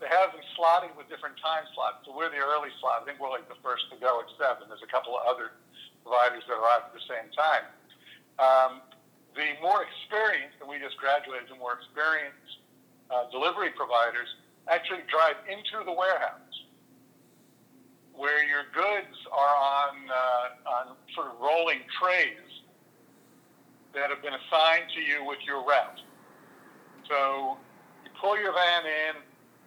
They 0.00 0.08
have 0.08 0.32
them 0.32 0.40
slotted 0.56 0.96
with 0.96 1.12
different 1.12 1.36
time 1.36 1.68
slots. 1.76 2.08
So 2.08 2.16
we're 2.16 2.32
the 2.32 2.40
early 2.40 2.72
slot. 2.80 3.04
I 3.04 3.04
think 3.04 3.20
we're 3.20 3.28
like 3.28 3.44
the 3.52 3.60
first 3.60 3.84
to 3.92 4.00
go 4.00 4.24
at 4.24 4.28
seven. 4.40 4.72
There's 4.72 4.80
a 4.80 4.88
couple 4.88 5.12
of 5.12 5.28
other 5.28 5.52
providers 6.00 6.40
that 6.48 6.56
arrive 6.56 6.88
at 6.88 6.96
the 6.96 7.04
same 7.04 7.28
time. 7.36 7.68
Um, 8.40 8.72
the 9.36 9.52
more 9.60 9.84
experienced, 9.84 10.56
and 10.64 10.66
we 10.66 10.80
just 10.80 10.96
graduated, 10.96 11.52
the 11.52 11.60
more 11.60 11.76
experienced 11.76 12.64
uh, 13.12 13.28
delivery 13.28 13.70
providers 13.76 14.26
actually 14.72 15.04
drive 15.12 15.36
into 15.44 15.84
the 15.84 15.92
warehouse 15.92 16.50
where 18.16 18.44
your 18.44 18.68
goods 18.72 19.16
are 19.32 19.56
on, 19.56 19.92
uh, 20.08 20.68
on 20.68 20.84
sort 21.14 21.28
of 21.28 21.40
rolling 21.40 21.80
trays 22.00 22.49
that 23.94 24.10
have 24.10 24.22
been 24.22 24.34
assigned 24.34 24.86
to 24.94 25.00
you 25.00 25.26
with 25.26 25.38
your 25.46 25.66
route. 25.66 26.00
So 27.08 27.58
you 28.06 28.10
pull 28.20 28.38
your 28.38 28.54
van 28.54 28.86
in. 28.86 29.14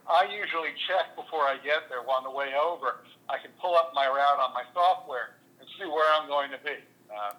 I 0.07 0.27
usually 0.27 0.75
check 0.87 1.15
before 1.15 1.47
I 1.47 1.59
get 1.63 1.87
there 1.87 2.03
on 2.03 2.23
the 2.23 2.31
way 2.31 2.55
over. 2.55 3.03
I 3.27 3.39
can 3.39 3.51
pull 3.59 3.75
up 3.75 3.91
my 3.95 4.07
route 4.07 4.39
on 4.39 4.51
my 4.51 4.63
software 4.75 5.39
and 5.59 5.67
see 5.79 5.87
where 5.87 6.07
I'm 6.19 6.27
going 6.27 6.51
to 6.51 6.59
be. 6.59 6.79
Uh, 7.07 7.35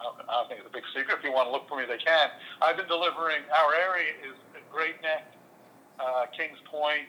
I 0.00 0.04
don't 0.28 0.48
think 0.48 0.60
it's 0.60 0.68
a 0.68 0.76
big 0.76 0.84
secret. 0.92 1.16
If 1.20 1.24
you 1.24 1.32
want 1.32 1.48
to 1.48 1.52
look 1.52 1.68
for 1.68 1.80
me, 1.80 1.88
they 1.88 1.96
can. 1.96 2.28
I've 2.60 2.76
been 2.76 2.88
delivering. 2.88 3.48
Our 3.48 3.72
area 3.72 4.12
is 4.20 4.36
Great 4.68 5.00
Neck, 5.00 5.24
uh, 5.96 6.28
Kings 6.36 6.60
Point, 6.68 7.08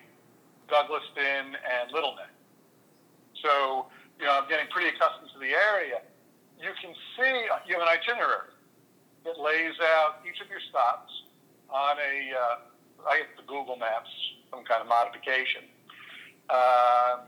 Douglaston, 0.71 1.51
and 1.51 1.91
Little 1.91 2.15
Neck. 2.15 2.31
So 3.43 3.91
you 4.19 4.25
know, 4.25 4.39
I'm 4.39 4.47
getting 4.47 4.71
pretty 4.71 4.95
accustomed 4.95 5.27
to 5.35 5.39
the 5.39 5.51
area. 5.51 5.99
You 6.55 6.71
can 6.79 6.95
see 7.19 7.33
you 7.67 7.75
have 7.75 7.83
an 7.83 7.91
itinerary 7.91 8.55
that 9.27 9.35
lays 9.35 9.75
out 9.99 10.23
each 10.23 10.39
of 10.39 10.47
your 10.47 10.63
stops 10.71 11.11
on 11.67 11.99
a, 11.99 12.15
uh, 12.31 13.11
I 13.11 13.19
guess 13.19 13.31
the 13.35 13.43
Google 13.43 13.75
Maps, 13.75 14.07
some 14.49 14.63
kind 14.63 14.79
of 14.79 14.87
modification. 14.87 15.67
Uh, 16.47 17.27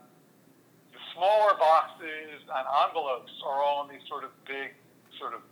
the 0.96 1.02
smaller 1.12 1.60
boxes 1.60 2.40
and 2.40 2.66
envelopes 2.88 3.36
are 3.44 3.60
all 3.60 3.84
in 3.84 3.92
these 3.92 4.08
sort 4.08 4.24
of 4.24 4.32
big 4.48 4.72
sort 5.20 5.36
of 5.36 5.44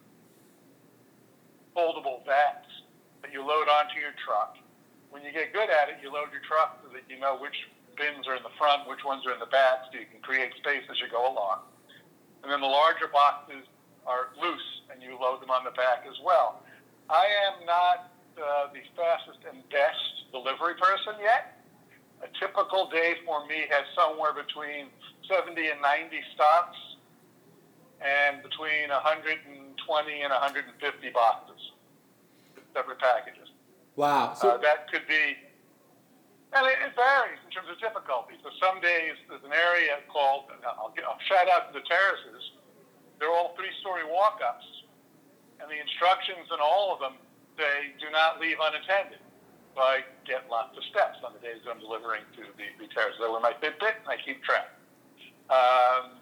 foldable 1.76 2.24
vats 2.24 2.72
that 3.22 3.36
you 3.36 3.44
load 3.44 3.68
onto 3.68 4.00
your 4.00 4.16
truck. 4.24 4.56
When 5.12 5.28
you 5.28 5.36
get 5.36 5.52
good 5.52 5.68
at 5.68 5.92
it, 5.92 6.00
you 6.00 6.08
load 6.08 6.32
your 6.32 6.42
truck 6.48 6.80
so 6.80 6.88
that 6.96 7.04
you 7.12 7.20
know 7.20 7.36
which 7.36 7.68
bins 8.00 8.24
are 8.24 8.40
in 8.40 8.44
the 8.44 8.56
front, 8.56 8.88
which 8.88 9.04
ones 9.04 9.28
are 9.28 9.36
in 9.36 9.40
the 9.44 9.52
back, 9.52 9.92
so 9.92 10.00
you 10.00 10.08
can 10.08 10.24
create 10.24 10.56
space 10.56 10.88
as 10.88 10.96
you 11.04 11.12
go 11.12 11.28
along. 11.28 11.68
And 12.44 12.52
then 12.52 12.62
the 12.62 12.72
larger 12.72 13.12
boxes 13.12 13.68
are 14.08 14.32
loose, 14.40 14.77
and 14.92 15.02
you 15.02 15.18
load 15.20 15.42
them 15.42 15.52
on 15.52 15.64
the 15.64 15.72
back 15.72 16.06
as 16.08 16.18
well. 16.24 16.64
I 17.10 17.26
am 17.48 17.66
not 17.66 18.12
uh, 18.38 18.70
the 18.74 18.84
fastest 18.96 19.40
and 19.50 19.64
best 19.70 20.32
delivery 20.32 20.76
person 20.76 21.20
yet. 21.22 21.58
A 22.24 22.30
typical 22.40 22.90
day 22.90 23.16
for 23.26 23.46
me 23.46 23.66
has 23.70 23.86
somewhere 23.94 24.34
between 24.34 24.90
70 25.30 25.54
and 25.70 25.82
90 25.82 26.18
stops 26.34 26.78
and 28.02 28.42
between 28.42 28.90
120 28.90 30.22
and 30.22 30.32
150 30.32 31.10
boxes, 31.14 31.62
separate 32.74 33.00
packages. 33.00 33.50
Wow. 33.98 34.34
So 34.38 34.54
uh, 34.54 34.62
that 34.62 34.90
could 34.94 35.10
be, 35.10 35.34
and 36.54 36.64
it, 36.70 36.78
it, 36.86 36.94
varies 36.94 37.42
in 37.42 37.50
terms 37.50 37.70
of 37.74 37.82
difficulty. 37.82 38.38
So 38.46 38.54
some 38.62 38.78
days 38.82 39.18
there's 39.26 39.42
an 39.42 39.54
area 39.54 39.98
called, 40.10 40.54
I'll, 40.62 40.94
get, 40.94 41.06
I'll 41.06 41.22
shout 41.26 41.50
out 41.50 41.74
to 41.74 41.82
the 41.82 41.86
terraces, 41.90 42.54
they're 43.18 43.34
all 43.34 43.58
three-story 43.58 44.06
walk-ups, 44.06 44.77
and 45.60 45.70
the 45.70 45.80
instructions 45.80 46.48
in 46.54 46.60
all 46.62 46.94
of 46.94 47.00
them 47.00 47.14
say 47.58 47.94
do 48.00 48.10
not 48.12 48.40
leave 48.40 48.58
unattended. 48.62 49.20
So 49.76 49.82
I 49.82 50.02
get 50.26 50.50
lots 50.50 50.76
of 50.78 50.84
steps 50.86 51.18
on 51.24 51.34
the 51.34 51.40
days 51.40 51.62
I'm 51.70 51.80
delivering 51.80 52.24
to 52.36 52.42
the, 52.58 52.68
the 52.82 52.92
terraces. 52.94 53.22
I 53.24 53.30
wear 53.30 53.40
my 53.40 53.54
Fitbit 53.54 54.02
and 54.02 54.10
I 54.10 54.18
keep 54.24 54.44
track. 54.44 54.70
Um, 55.50 56.18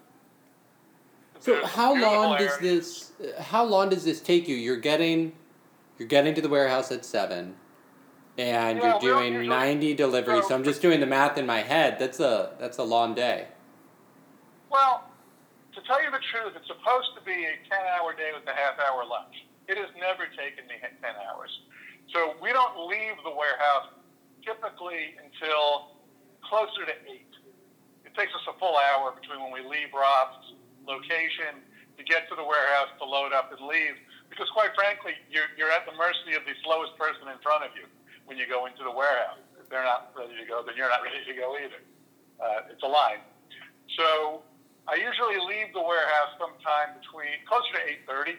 so 1.38 1.64
how 1.66 1.94
long 1.94 2.38
does 2.38 2.58
this? 2.58 3.12
How 3.38 3.64
long 3.64 3.88
does 3.88 4.04
this 4.04 4.20
take 4.20 4.48
you? 4.48 4.56
You're 4.56 4.76
getting, 4.76 5.32
you're 5.98 6.08
getting 6.08 6.34
to 6.34 6.40
the 6.40 6.48
warehouse 6.48 6.92
at 6.92 7.04
seven, 7.04 7.56
and 8.38 8.78
yeah, 8.78 8.84
you're 8.84 9.00
doing 9.00 9.32
usually, 9.32 9.48
ninety 9.48 9.94
deliveries. 9.94 10.46
So 10.48 10.54
I'm 10.54 10.64
just 10.64 10.80
doing 10.80 11.00
the 11.00 11.06
math 11.06 11.36
in 11.36 11.46
my 11.46 11.60
head. 11.60 11.98
That's 11.98 12.20
a 12.20 12.52
that's 12.58 12.78
a 12.78 12.84
long 12.84 13.14
day. 13.14 13.48
Well, 14.70 15.04
to 15.76 15.84
tell 15.84 16.00
you 16.00 16.08
the 16.08 16.24
truth, 16.32 16.56
it's 16.56 16.66
supposed 16.66 17.12
to 17.20 17.22
be 17.22 17.36
a 17.36 17.54
ten-hour 17.68 18.16
day 18.16 18.32
with 18.32 18.48
a 18.48 18.56
half-hour 18.56 19.04
lunch. 19.04 19.36
It 19.68 19.76
has 19.76 19.92
never 20.00 20.24
taken 20.32 20.64
me 20.64 20.80
ten 20.80 21.14
hours. 21.28 21.52
So 22.16 22.40
we 22.40 22.50
don't 22.56 22.88
leave 22.88 23.20
the 23.20 23.34
warehouse 23.34 23.92
typically 24.40 25.20
until 25.20 26.00
closer 26.40 26.88
to 26.88 26.96
eight. 27.04 27.28
It 28.08 28.16
takes 28.16 28.32
us 28.32 28.44
a 28.48 28.56
full 28.56 28.78
hour 28.78 29.12
between 29.12 29.42
when 29.44 29.52
we 29.52 29.60
leave 29.68 29.92
Rob's 29.92 30.56
location 30.88 31.60
to 31.98 32.02
get 32.08 32.24
to 32.32 32.34
the 32.38 32.46
warehouse 32.46 32.88
to 33.02 33.04
load 33.04 33.36
up 33.36 33.52
and 33.52 33.60
leave. 33.68 34.00
Because 34.32 34.48
quite 34.56 34.72
frankly, 34.72 35.12
you're, 35.28 35.50
you're 35.60 35.72
at 35.74 35.84
the 35.84 35.96
mercy 35.98 36.38
of 36.38 36.46
the 36.48 36.56
slowest 36.64 36.96
person 36.96 37.28
in 37.28 37.36
front 37.44 37.68
of 37.68 37.74
you 37.76 37.84
when 38.24 38.38
you 38.40 38.48
go 38.48 38.64
into 38.64 38.80
the 38.80 38.92
warehouse. 38.92 39.42
If 39.60 39.68
they're 39.68 39.84
not 39.84 40.14
ready 40.16 40.38
to 40.40 40.46
go, 40.46 40.62
then 40.64 40.78
you're 40.78 40.88
not 40.88 41.02
ready 41.08 41.20
to 41.20 41.34
go 41.36 41.58
either. 41.60 41.82
Uh, 42.40 42.70
it's 42.72 42.84
a 42.86 42.88
line. 42.88 43.20
So 43.98 44.46
I 44.88 44.94
usually 44.94 45.38
leave 45.46 45.72
the 45.74 45.82
warehouse 45.82 46.38
sometime 46.38 46.94
between 47.00 47.42
closer 47.46 47.72
to 47.74 47.82
8:30, 48.06 48.36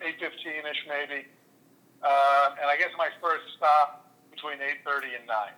8:15ish 0.00 0.88
maybe, 0.88 1.26
uh, 2.02 2.56
and 2.60 2.70
I 2.70 2.76
guess 2.76 2.90
my 2.96 3.08
first 3.20 3.44
stop 3.56 4.10
between 4.30 4.58
8:30 4.60 5.14
and 5.16 5.26
9. 5.26 5.52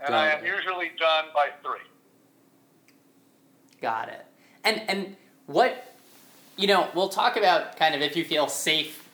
And 0.00 0.14
I 0.14 0.28
am 0.28 0.44
usually 0.44 0.90
done 0.98 1.26
by 1.34 1.50
three. 1.62 1.80
Got 3.80 4.08
it. 4.08 4.24
And 4.62 4.82
and 4.88 5.16
what 5.46 5.96
you 6.56 6.66
know, 6.66 6.88
we'll 6.94 7.08
talk 7.08 7.36
about 7.36 7.76
kind 7.76 7.94
of 7.94 8.00
if 8.00 8.16
you 8.16 8.24
feel 8.24 8.48
safe 8.48 9.08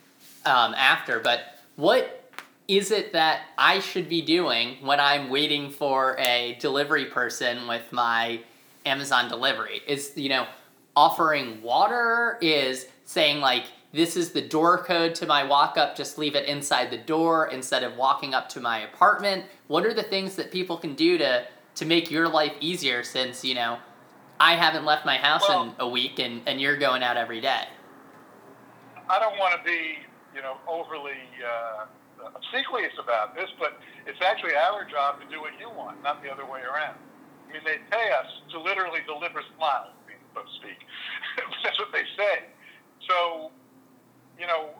um, 0.44 0.74
after, 0.74 1.18
but 1.20 1.58
what 1.76 2.21
is 2.68 2.90
it 2.90 3.12
that 3.12 3.42
I 3.58 3.80
should 3.80 4.08
be 4.08 4.22
doing 4.22 4.76
when 4.80 5.00
I'm 5.00 5.30
waiting 5.30 5.70
for 5.70 6.16
a 6.18 6.56
delivery 6.60 7.06
person 7.06 7.66
with 7.66 7.92
my 7.92 8.40
Amazon 8.86 9.28
delivery? 9.28 9.82
Is 9.86 10.12
you 10.16 10.28
know, 10.28 10.46
offering 10.96 11.62
water 11.62 12.38
is 12.40 12.86
saying 13.04 13.40
like 13.40 13.64
this 13.92 14.16
is 14.16 14.32
the 14.32 14.40
door 14.40 14.82
code 14.84 15.14
to 15.14 15.26
my 15.26 15.44
walk 15.44 15.76
up 15.76 15.96
just 15.96 16.16
leave 16.16 16.34
it 16.34 16.46
inside 16.46 16.90
the 16.90 16.96
door 16.96 17.48
instead 17.48 17.82
of 17.82 17.96
walking 17.96 18.32
up 18.32 18.48
to 18.48 18.60
my 18.60 18.78
apartment 18.78 19.44
what 19.66 19.84
are 19.84 19.92
the 19.92 20.02
things 20.02 20.34
that 20.36 20.50
people 20.50 20.78
can 20.78 20.94
do 20.94 21.18
to 21.18 21.44
to 21.74 21.84
make 21.84 22.10
your 22.10 22.28
life 22.28 22.52
easier 22.60 23.02
since 23.02 23.44
you 23.44 23.54
know 23.54 23.76
I 24.42 24.56
haven't 24.56 24.84
left 24.84 25.06
my 25.06 25.18
house 25.18 25.44
well, 25.48 25.62
in 25.62 25.72
a 25.78 25.88
week, 25.88 26.18
and, 26.18 26.42
and 26.46 26.60
you're 26.60 26.76
going 26.76 27.04
out 27.04 27.16
every 27.16 27.40
day. 27.40 27.62
I 29.08 29.20
don't 29.20 29.38
want 29.38 29.54
to 29.56 29.62
be, 29.64 29.98
you 30.34 30.42
know, 30.42 30.56
overly 30.66 31.12
uh, 31.46 31.84
obsequious 32.22 32.94
about 32.98 33.34
this, 33.34 33.50
but 33.58 33.78
it's 34.06 34.20
actually 34.22 34.54
our 34.54 34.84
job 34.86 35.20
to 35.20 35.26
do 35.26 35.40
what 35.40 35.52
you 35.58 35.70
want, 35.70 36.02
not 36.02 36.22
the 36.22 36.30
other 36.30 36.46
way 36.46 36.62
around. 36.62 36.98
I 37.48 37.52
mean, 37.52 37.62
they 37.66 37.82
pay 37.90 38.06
us 38.16 38.30
to 38.54 38.60
literally 38.60 39.00
deliver 39.04 39.42
smiles, 39.56 39.92
so 40.34 40.40
to 40.40 40.52
speak. 40.56 40.80
That's 41.64 41.78
what 41.78 41.92
they 41.92 42.06
say. 42.16 42.48
So, 43.08 43.52
you 44.38 44.46
know, 44.46 44.72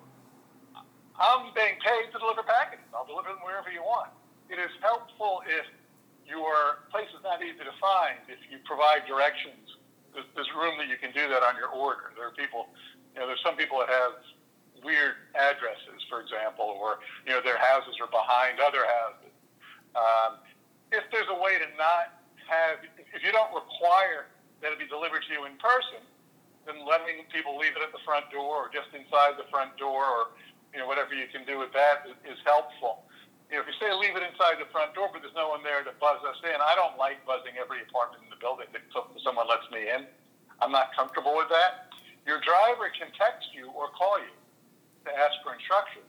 I'm 1.21 1.53
being 1.53 1.77
paid 1.85 2.09
to 2.15 2.19
deliver 2.19 2.43
packages. 2.43 2.87
I'll 2.97 3.07
deliver 3.07 3.29
them 3.29 3.45
wherever 3.45 3.69
you 3.69 3.85
want. 3.85 4.11
It 4.49 4.57
is 4.57 4.73
helpful 4.81 5.45
if 5.45 5.69
your 6.25 6.87
place 6.89 7.11
is 7.13 7.21
not 7.21 7.45
easy 7.45 7.61
to 7.61 7.77
find, 7.77 8.21
if 8.31 8.41
you 8.49 8.57
provide 8.65 9.05
directions. 9.05 9.77
There's, 10.17 10.29
there's 10.37 10.49
room 10.57 10.77
that 10.81 10.89
you 10.89 10.97
can 10.97 11.13
do 11.13 11.29
that 11.29 11.45
on 11.45 11.57
your 11.57 11.69
order. 11.73 12.13
There 12.17 12.29
are 12.29 12.37
people, 12.37 12.73
you 13.13 13.21
know, 13.21 13.29
there's 13.29 13.43
some 13.45 13.57
people 13.57 13.81
that 13.81 13.89
have 13.89 14.17
weird 14.83 15.17
addresses, 15.35 16.03
for 16.11 16.21
example, 16.21 16.67
or, 16.79 16.99
you 17.27 17.33
know, 17.33 17.41
their 17.41 17.59
houses 17.59 17.97
are 18.03 18.11
behind 18.11 18.59
other 18.59 18.83
houses. 18.83 19.35
Um, 19.95 20.31
if 20.91 21.07
there's 21.11 21.31
a 21.31 21.39
way 21.39 21.57
to 21.59 21.69
not 21.79 22.21
have, 22.45 22.85
if 22.99 23.23
you 23.25 23.33
don't 23.33 23.51
require 23.55 24.29
that 24.61 24.75
it 24.75 24.79
be 24.79 24.87
delivered 24.87 25.25
to 25.27 25.31
you 25.33 25.43
in 25.49 25.57
person, 25.57 26.03
then 26.67 26.79
letting 26.87 27.27
people 27.35 27.59
leave 27.59 27.75
it 27.75 27.83
at 27.83 27.91
the 27.91 28.03
front 28.07 28.31
door 28.31 28.67
or 28.67 28.71
just 28.71 28.91
inside 28.95 29.35
the 29.35 29.49
front 29.51 29.75
door 29.79 30.07
or 30.07 30.31
you 30.71 30.79
know 30.79 30.87
whatever 30.87 31.12
you 31.12 31.27
can 31.29 31.43
do 31.43 31.59
with 31.59 31.75
that 31.75 32.07
is, 32.07 32.39
helpful. 32.47 33.05
You 33.51 33.61
know, 33.61 33.67
if 33.67 33.69
you 33.69 33.77
say 33.77 33.93
leave 33.93 34.17
it 34.17 34.25
inside 34.25 34.57
the 34.57 34.71
front 34.73 34.97
door, 34.97 35.12
but 35.12 35.21
there's 35.21 35.37
no 35.37 35.53
one 35.53 35.61
there 35.61 35.85
to 35.85 35.93
buzz 36.01 36.23
us 36.25 36.41
in, 36.41 36.57
I 36.57 36.73
don't 36.73 36.97
like 36.97 37.21
buzzing 37.29 37.59
every 37.61 37.85
apartment 37.85 38.25
in 38.25 38.31
the 38.33 38.41
building 38.41 38.71
that 38.73 38.81
someone 39.21 39.45
lets 39.45 39.69
me 39.69 39.93
in. 39.93 40.09
I'm 40.65 40.73
not 40.73 40.95
comfortable 40.97 41.37
with 41.37 41.53
that. 41.53 41.93
Your 42.25 42.41
driver 42.41 42.89
can 42.95 43.12
text 43.12 43.53
you 43.53 43.69
or 43.77 43.93
call 43.93 44.17
you 44.23 44.33
to 45.04 45.12
ask 45.12 45.35
for 45.42 45.54
instructions. 45.54 46.06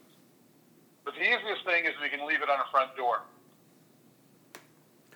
But 1.04 1.14
the 1.14 1.24
easiest 1.24 1.64
thing 1.68 1.84
is 1.84 1.92
we 2.00 2.08
can 2.08 2.24
leave 2.26 2.40
it 2.40 2.48
on 2.48 2.58
a 2.58 2.68
front 2.72 2.96
door. 2.96 3.22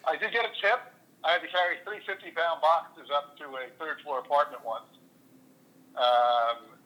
I 0.05 0.17
did 0.17 0.33
get 0.33 0.45
a 0.45 0.53
tip. 0.61 0.81
I 1.25 1.33
had 1.37 1.43
to 1.43 1.51
carry 1.51 1.83
three 1.83 2.01
50 2.07 2.31
pound 2.37 2.61
boxes 2.61 3.11
up 3.11 3.37
to 3.39 3.45
a 3.59 3.73
third 3.81 4.01
floor 4.05 4.21
apartment 4.21 4.63
once. 4.65 4.89
Um, 5.97 6.79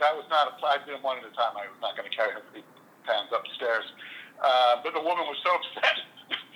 that 0.00 0.16
was 0.16 0.24
not 0.30 0.48
a, 0.48 0.52
I 0.64 0.78
did 0.86 1.02
one 1.02 1.18
at 1.18 1.26
a 1.28 1.34
time. 1.36 1.54
I 1.54 1.68
was 1.68 1.78
not 1.82 1.96
going 1.96 2.08
to 2.08 2.14
carry 2.14 2.32
her 2.32 2.42
three 2.50 2.64
pounds 3.04 3.30
upstairs. 3.34 3.84
Uh, 4.40 4.80
but 4.82 4.94
the 4.94 5.02
woman 5.02 5.26
was 5.28 5.36
so 5.44 5.54
upset. 5.58 6.02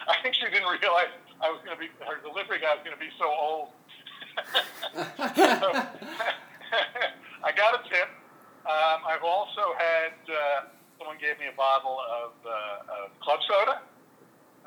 I 0.08 0.16
think 0.22 0.34
she 0.34 0.48
didn't 0.48 0.70
realize 0.80 1.12
I 1.40 1.50
was 1.50 1.60
going 1.64 1.76
to 1.76 1.80
be, 1.80 1.90
her 2.02 2.18
delivery 2.24 2.58
guy 2.58 2.74
was 2.74 2.82
going 2.82 2.96
to 2.96 3.02
be 3.02 3.12
so 3.18 3.28
old. 3.28 3.68
so, 5.36 5.68
I 7.44 7.52
got 7.54 7.84
a 7.84 7.88
tip. 7.88 8.08
Um, 8.68 9.00
I've 9.08 9.24
also 9.24 9.72
had, 9.80 10.12
uh, 10.28 10.68
someone 11.00 11.16
gave 11.16 11.40
me 11.40 11.48
a 11.48 11.56
bottle 11.56 11.96
of, 12.04 12.36
uh, 12.44 13.04
of 13.04 13.16
club 13.24 13.40
soda. 13.48 13.80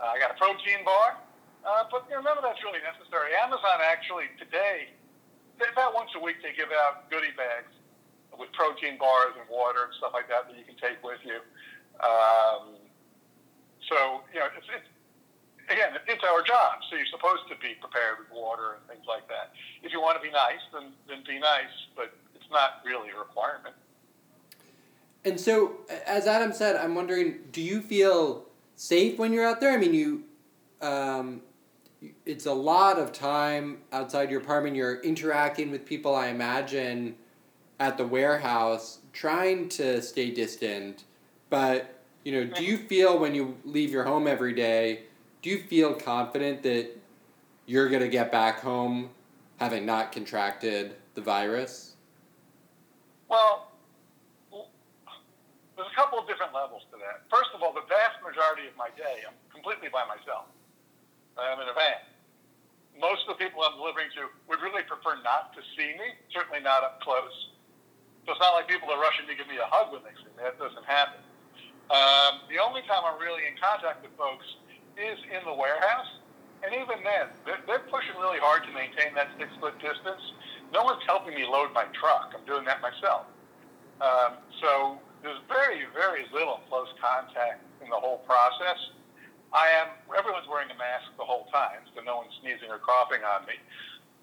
Uh, 0.01 0.13
I 0.13 0.17
got 0.17 0.33
a 0.33 0.37
protein 0.41 0.81
bar. 0.81 1.21
Uh, 1.61 1.85
but 1.93 2.09
you 2.09 2.17
know, 2.17 2.25
none 2.25 2.37
of 2.37 2.43
that's 2.43 2.57
really 2.65 2.81
necessary. 2.81 3.37
Amazon 3.37 3.85
actually 3.85 4.25
today 4.41 4.89
about 5.69 5.93
once 5.93 6.09
a 6.17 6.21
week 6.21 6.41
they 6.41 6.57
give 6.57 6.73
out 6.73 7.05
goodie 7.13 7.35
bags 7.37 7.69
with 8.33 8.49
protein 8.57 8.97
bars 8.97 9.37
and 9.37 9.45
water 9.45 9.85
and 9.85 9.93
stuff 10.01 10.09
like 10.09 10.25
that 10.25 10.49
that 10.49 10.57
you 10.57 10.65
can 10.65 10.73
take 10.81 10.97
with 11.05 11.21
you. 11.21 11.37
Um, 12.01 12.81
so 13.85 14.25
you 14.33 14.41
know, 14.41 14.49
it's, 14.57 14.65
it's 14.73 14.89
again, 15.69 15.93
it's 16.09 16.25
our 16.25 16.41
job. 16.41 16.81
So 16.89 16.97
you're 16.97 17.13
supposed 17.13 17.45
to 17.53 17.55
be 17.61 17.77
prepared 17.77 18.25
with 18.25 18.33
water 18.33 18.81
and 18.81 18.83
things 18.89 19.05
like 19.05 19.29
that. 19.29 19.53
If 19.85 19.93
you 19.93 20.01
want 20.01 20.17
to 20.17 20.23
be 20.25 20.33
nice, 20.33 20.63
then 20.73 20.97
then 21.05 21.21
be 21.29 21.37
nice, 21.37 21.73
but 21.93 22.09
it's 22.33 22.49
not 22.49 22.81
really 22.81 23.13
a 23.13 23.17
requirement. 23.17 23.77
And 25.23 25.39
so, 25.39 25.77
as 26.05 26.25
Adam 26.27 26.51
said, 26.53 26.75
I'm 26.75 26.95
wondering, 26.95 27.39
do 27.51 27.61
you 27.61 27.81
feel 27.81 28.45
safe 28.75 29.19
when 29.19 29.33
you're 29.33 29.45
out 29.45 29.61
there? 29.61 29.71
I 29.71 29.77
mean, 29.77 29.93
you 29.93 30.23
um, 30.81 31.41
it's 32.25 32.45
a 32.45 32.53
lot 32.53 32.97
of 32.97 33.11
time 33.11 33.79
outside 33.91 34.31
your 34.31 34.41
apartment. 34.41 34.75
You're 34.75 35.01
interacting 35.01 35.71
with 35.71 35.85
people, 35.85 36.15
I 36.15 36.27
imagine, 36.27 37.15
at 37.79 37.97
the 37.97 38.05
warehouse, 38.05 38.99
trying 39.13 39.69
to 39.69 40.01
stay 40.01 40.31
distant. 40.31 41.03
But, 41.49 41.99
you 42.23 42.31
know, 42.31 42.43
do 42.45 42.63
you 42.63 42.77
feel 42.77 43.19
when 43.19 43.35
you 43.35 43.57
leave 43.65 43.91
your 43.91 44.03
home 44.03 44.27
every 44.27 44.53
day, 44.53 45.03
do 45.41 45.49
you 45.49 45.59
feel 45.63 45.93
confident 45.93 46.63
that 46.63 46.89
you're 47.65 47.89
going 47.89 48.01
to 48.01 48.09
get 48.09 48.31
back 48.31 48.61
home 48.61 49.09
having 49.59 49.85
not 49.85 50.11
contracted 50.11 50.95
the 51.13 51.21
virus? 51.21 51.95
Well, 53.27 53.70
a 55.91 55.93
couple 55.93 56.15
of 56.15 56.23
different 56.23 56.55
levels 56.55 56.87
to 56.87 56.95
that. 57.03 57.27
First 57.27 57.51
of 57.51 57.59
all, 57.59 57.75
the 57.75 57.83
vast 57.91 58.23
majority 58.23 58.71
of 58.71 58.75
my 58.79 58.87
day, 58.95 59.27
I'm 59.27 59.35
completely 59.51 59.91
by 59.91 60.07
myself. 60.07 60.47
I'm 61.35 61.59
in 61.59 61.67
a 61.67 61.75
van. 61.75 61.99
Most 62.95 63.27
of 63.27 63.35
the 63.35 63.39
people 63.43 63.59
I'm 63.63 63.75
delivering 63.75 64.07
to 64.15 64.31
would 64.47 64.63
really 64.63 64.87
prefer 64.87 65.19
not 65.19 65.51
to 65.55 65.61
see 65.75 65.91
me, 65.99 66.15
certainly 66.31 66.63
not 66.63 66.87
up 66.87 67.03
close. 67.03 67.51
So 68.23 68.35
it's 68.35 68.43
not 68.43 68.55
like 68.55 68.71
people 68.71 68.87
are 68.87 68.99
rushing 68.99 69.27
to 69.27 69.35
give 69.35 69.51
me 69.51 69.59
a 69.59 69.67
hug 69.67 69.91
when 69.91 70.03
they 70.07 70.15
see 70.15 70.31
me. 70.31 70.43
That 70.43 70.55
doesn't 70.55 70.87
happen. 70.87 71.19
Um, 71.91 72.47
the 72.47 72.61
only 72.61 72.83
time 72.87 73.03
I'm 73.03 73.19
really 73.19 73.43
in 73.43 73.59
contact 73.59 74.03
with 74.03 74.15
folks 74.15 74.47
is 74.95 75.19
in 75.27 75.43
the 75.43 75.55
warehouse. 75.55 76.07
And 76.61 76.71
even 76.77 77.01
then, 77.01 77.33
they're, 77.43 77.63
they're 77.65 77.87
pushing 77.89 78.13
really 78.21 78.37
hard 78.39 78.63
to 78.69 78.71
maintain 78.71 79.17
that 79.17 79.33
six 79.41 79.49
foot 79.57 79.75
distance. 79.81 80.21
No 80.69 80.85
one's 80.85 81.01
helping 81.09 81.33
me 81.33 81.43
load 81.43 81.73
my 81.73 81.89
truck. 81.97 82.37
I'm 82.37 82.45
doing 82.45 82.63
that 82.69 82.79
myself. 82.85 83.25
Um, 83.97 84.37
so 84.61 85.01
there's 85.21 85.41
very, 85.47 85.85
very 85.93 86.25
little 86.33 86.61
close 86.69 86.89
contact 86.97 87.61
in 87.81 87.89
the 87.89 87.97
whole 87.97 88.25
process. 88.25 88.77
I 89.53 89.67
am. 89.83 89.93
Everyone's 90.15 90.47
wearing 90.47 90.71
a 90.71 90.79
mask 90.79 91.11
the 91.17 91.27
whole 91.27 91.45
time, 91.51 91.83
so 91.93 92.01
no 92.01 92.23
one's 92.23 92.33
sneezing 92.41 92.71
or 92.71 92.79
coughing 92.79 93.21
on 93.21 93.45
me. 93.45 93.59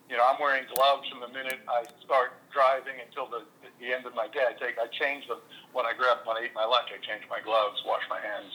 You 0.09 0.17
know, 0.17 0.25
I'm 0.25 0.41
wearing 0.41 0.65
gloves 0.73 1.05
from 1.13 1.21
the 1.21 1.29
minute 1.29 1.61
I 1.69 1.85
start 2.01 2.33
driving 2.49 2.97
until 2.97 3.29
the, 3.29 3.45
the 3.77 3.93
end 3.93 4.09
of 4.09 4.17
my 4.17 4.25
day. 4.33 4.49
I 4.49 4.57
take, 4.57 4.81
I 4.81 4.89
change 4.89 5.29
them 5.29 5.45
when 5.77 5.85
I 5.85 5.93
grab, 5.93 6.25
when 6.25 6.41
I 6.41 6.49
eat 6.49 6.57
my 6.57 6.65
lunch. 6.65 6.89
I 6.89 6.97
change 7.05 7.29
my 7.29 7.45
gloves, 7.45 7.77
wash 7.85 8.01
my 8.09 8.17
hands. 8.17 8.53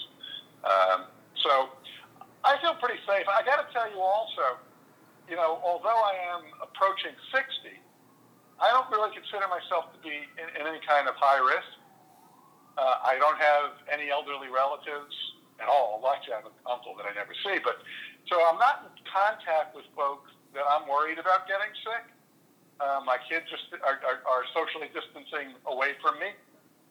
Um, 0.65 0.99
so 1.45 1.69
I 2.41 2.57
feel 2.57 2.73
pretty 2.81 2.97
safe. 3.05 3.29
I 3.29 3.45
got 3.45 3.61
to 3.61 3.69
tell 3.69 3.85
you 3.85 4.01
also, 4.01 4.57
you 5.29 5.37
know, 5.37 5.61
although 5.61 5.93
I 5.93 6.17
am 6.33 6.41
approaching 6.57 7.13
60, 7.29 7.77
I 8.57 8.73
don't 8.73 8.89
really 8.89 9.13
consider 9.13 9.45
myself 9.45 9.93
to 9.93 9.99
be 10.01 10.25
in, 10.41 10.47
in 10.57 10.65
any 10.65 10.81
kind 10.89 11.05
of 11.05 11.13
high 11.21 11.37
risk. 11.37 11.82
Uh, 12.77 13.05
I 13.05 13.21
don't 13.21 13.37
have 13.37 13.77
any 13.91 14.09
elderly 14.09 14.49
relatives 14.49 15.13
at 15.61 15.69
all. 15.69 16.01
I'll 16.01 16.17
have 16.33 16.45
an 16.49 16.57
uncle 16.65 16.97
that 16.97 17.05
I 17.05 17.13
never 17.13 17.33
see. 17.45 17.61
But 17.61 17.81
so 18.25 18.41
I'm 18.41 18.57
not 18.57 18.89
in 18.89 18.93
contact 19.05 19.75
with 19.77 19.85
folks 19.93 20.33
that 20.57 20.65
I'm 20.65 20.89
worried 20.89 21.21
about 21.21 21.45
getting 21.45 21.69
sick. 21.85 22.05
Uh, 22.81 23.05
my 23.05 23.21
kids 23.29 23.45
just 23.49 23.69
are, 23.85 24.01
are, 24.01 24.19
are 24.25 24.43
socially 24.51 24.89
distancing 24.89 25.53
away 25.69 25.93
from 26.01 26.17
me. 26.17 26.33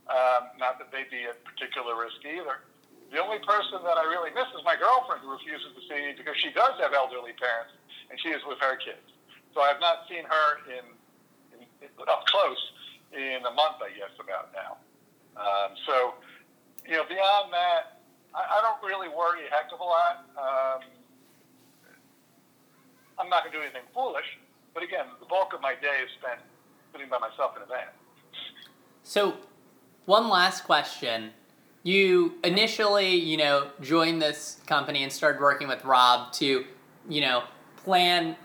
Um, 0.07 0.55
not 0.59 0.79
that 0.79 0.91
they'd 0.91 1.11
be 1.11 1.27
at 1.27 1.43
particular 1.43 1.99
risk 1.99 2.23
either. 2.23 2.63
The 3.11 3.21
only 3.21 3.39
person 3.45 3.83
that 3.85 3.99
I 3.99 4.07
really 4.09 4.33
miss 4.33 4.49
is 4.57 4.65
my 4.65 4.79
girlfriend 4.79 5.21
who 5.21 5.31
refuses 5.35 5.75
to 5.77 5.83
see 5.85 6.01
me 6.01 6.13
because 6.17 6.39
she 6.41 6.51
does 6.55 6.79
have 6.81 6.95
elderly 6.97 7.37
parents 7.37 7.77
and 8.09 8.17
she 8.19 8.33
is 8.33 8.41
with 8.49 8.59
her 8.63 8.79
kids. 8.81 9.05
So 9.53 9.61
I've 9.61 9.83
not 9.85 10.09
seen 10.09 10.25
her 10.25 10.49
in, 10.73 10.85
in, 11.59 11.69
in 11.85 11.91
up 12.09 12.25
close 12.27 12.63
in 13.13 13.45
a 13.45 13.53
month, 13.53 13.85
I 13.85 13.93
guess, 13.93 14.17
about 14.17 14.49
now. 14.57 14.81
Um, 15.37 15.75
so, 15.87 16.15
you 16.87 16.97
know, 16.97 17.05
beyond 17.09 17.53
that, 17.53 18.01
I, 18.35 18.59
I 18.59 18.63
don't 18.63 18.87
really 18.87 19.09
worry 19.09 19.47
a 19.47 19.51
heck 19.51 19.73
of 19.73 19.81
a 19.81 19.85
lot. 19.85 20.27
Um, 20.37 20.83
I'm 23.19 23.29
not 23.29 23.45
going 23.45 23.53
to 23.53 23.59
do 23.59 23.63
anything 23.63 23.83
foolish, 23.95 24.25
but 24.75 24.83
again, 24.83 25.07
the 25.21 25.27
bulk 25.27 25.53
of 25.55 25.61
my 25.61 25.75
day 25.75 26.03
is 26.05 26.11
spent 26.19 26.41
sitting 26.93 27.09
by 27.09 27.19
myself 27.19 27.57
in 27.57 27.63
a 27.63 27.67
van. 27.67 27.89
So, 29.03 29.35
one 30.07 30.29
last 30.29 30.65
question. 30.65 31.31
You 31.85 32.35
initially, 32.45 33.15
you 33.15 33.37
know, 33.37 33.69
joined 33.81 34.23
this 34.23 34.61
company 34.67 35.03
and 35.03 35.13
started 35.13 35.41
working 35.41 35.67
with 35.67 35.85
Rob 35.85 36.33
to, 36.35 36.65
you 37.09 37.21
know, 37.21 37.43
plan 37.77 38.37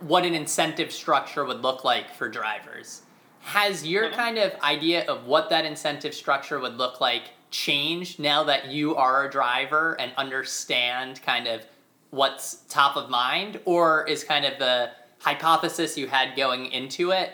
what 0.00 0.24
an 0.24 0.34
incentive 0.34 0.92
structure 0.92 1.44
would 1.44 1.62
look 1.62 1.84
like 1.84 2.14
for 2.14 2.28
drivers. 2.28 3.02
Has 3.44 3.86
your 3.86 4.06
mm-hmm. 4.06 4.16
kind 4.16 4.38
of 4.38 4.52
idea 4.62 5.04
of 5.04 5.26
what 5.26 5.50
that 5.50 5.66
incentive 5.66 6.14
structure 6.14 6.58
would 6.58 6.76
look 6.76 7.00
like 7.00 7.24
changed 7.50 8.18
now 8.18 8.42
that 8.44 8.72
you 8.72 8.96
are 8.96 9.26
a 9.26 9.30
driver 9.30 10.00
and 10.00 10.12
understand 10.16 11.20
kind 11.22 11.46
of 11.46 11.60
what's 12.08 12.64
top 12.68 12.96
of 12.96 13.10
mind? 13.10 13.60
Or 13.66 14.08
is 14.08 14.24
kind 14.24 14.46
of 14.46 14.58
the 14.58 14.92
hypothesis 15.20 15.98
you 15.98 16.08
had 16.08 16.36
going 16.36 16.72
into 16.72 17.10
it 17.10 17.32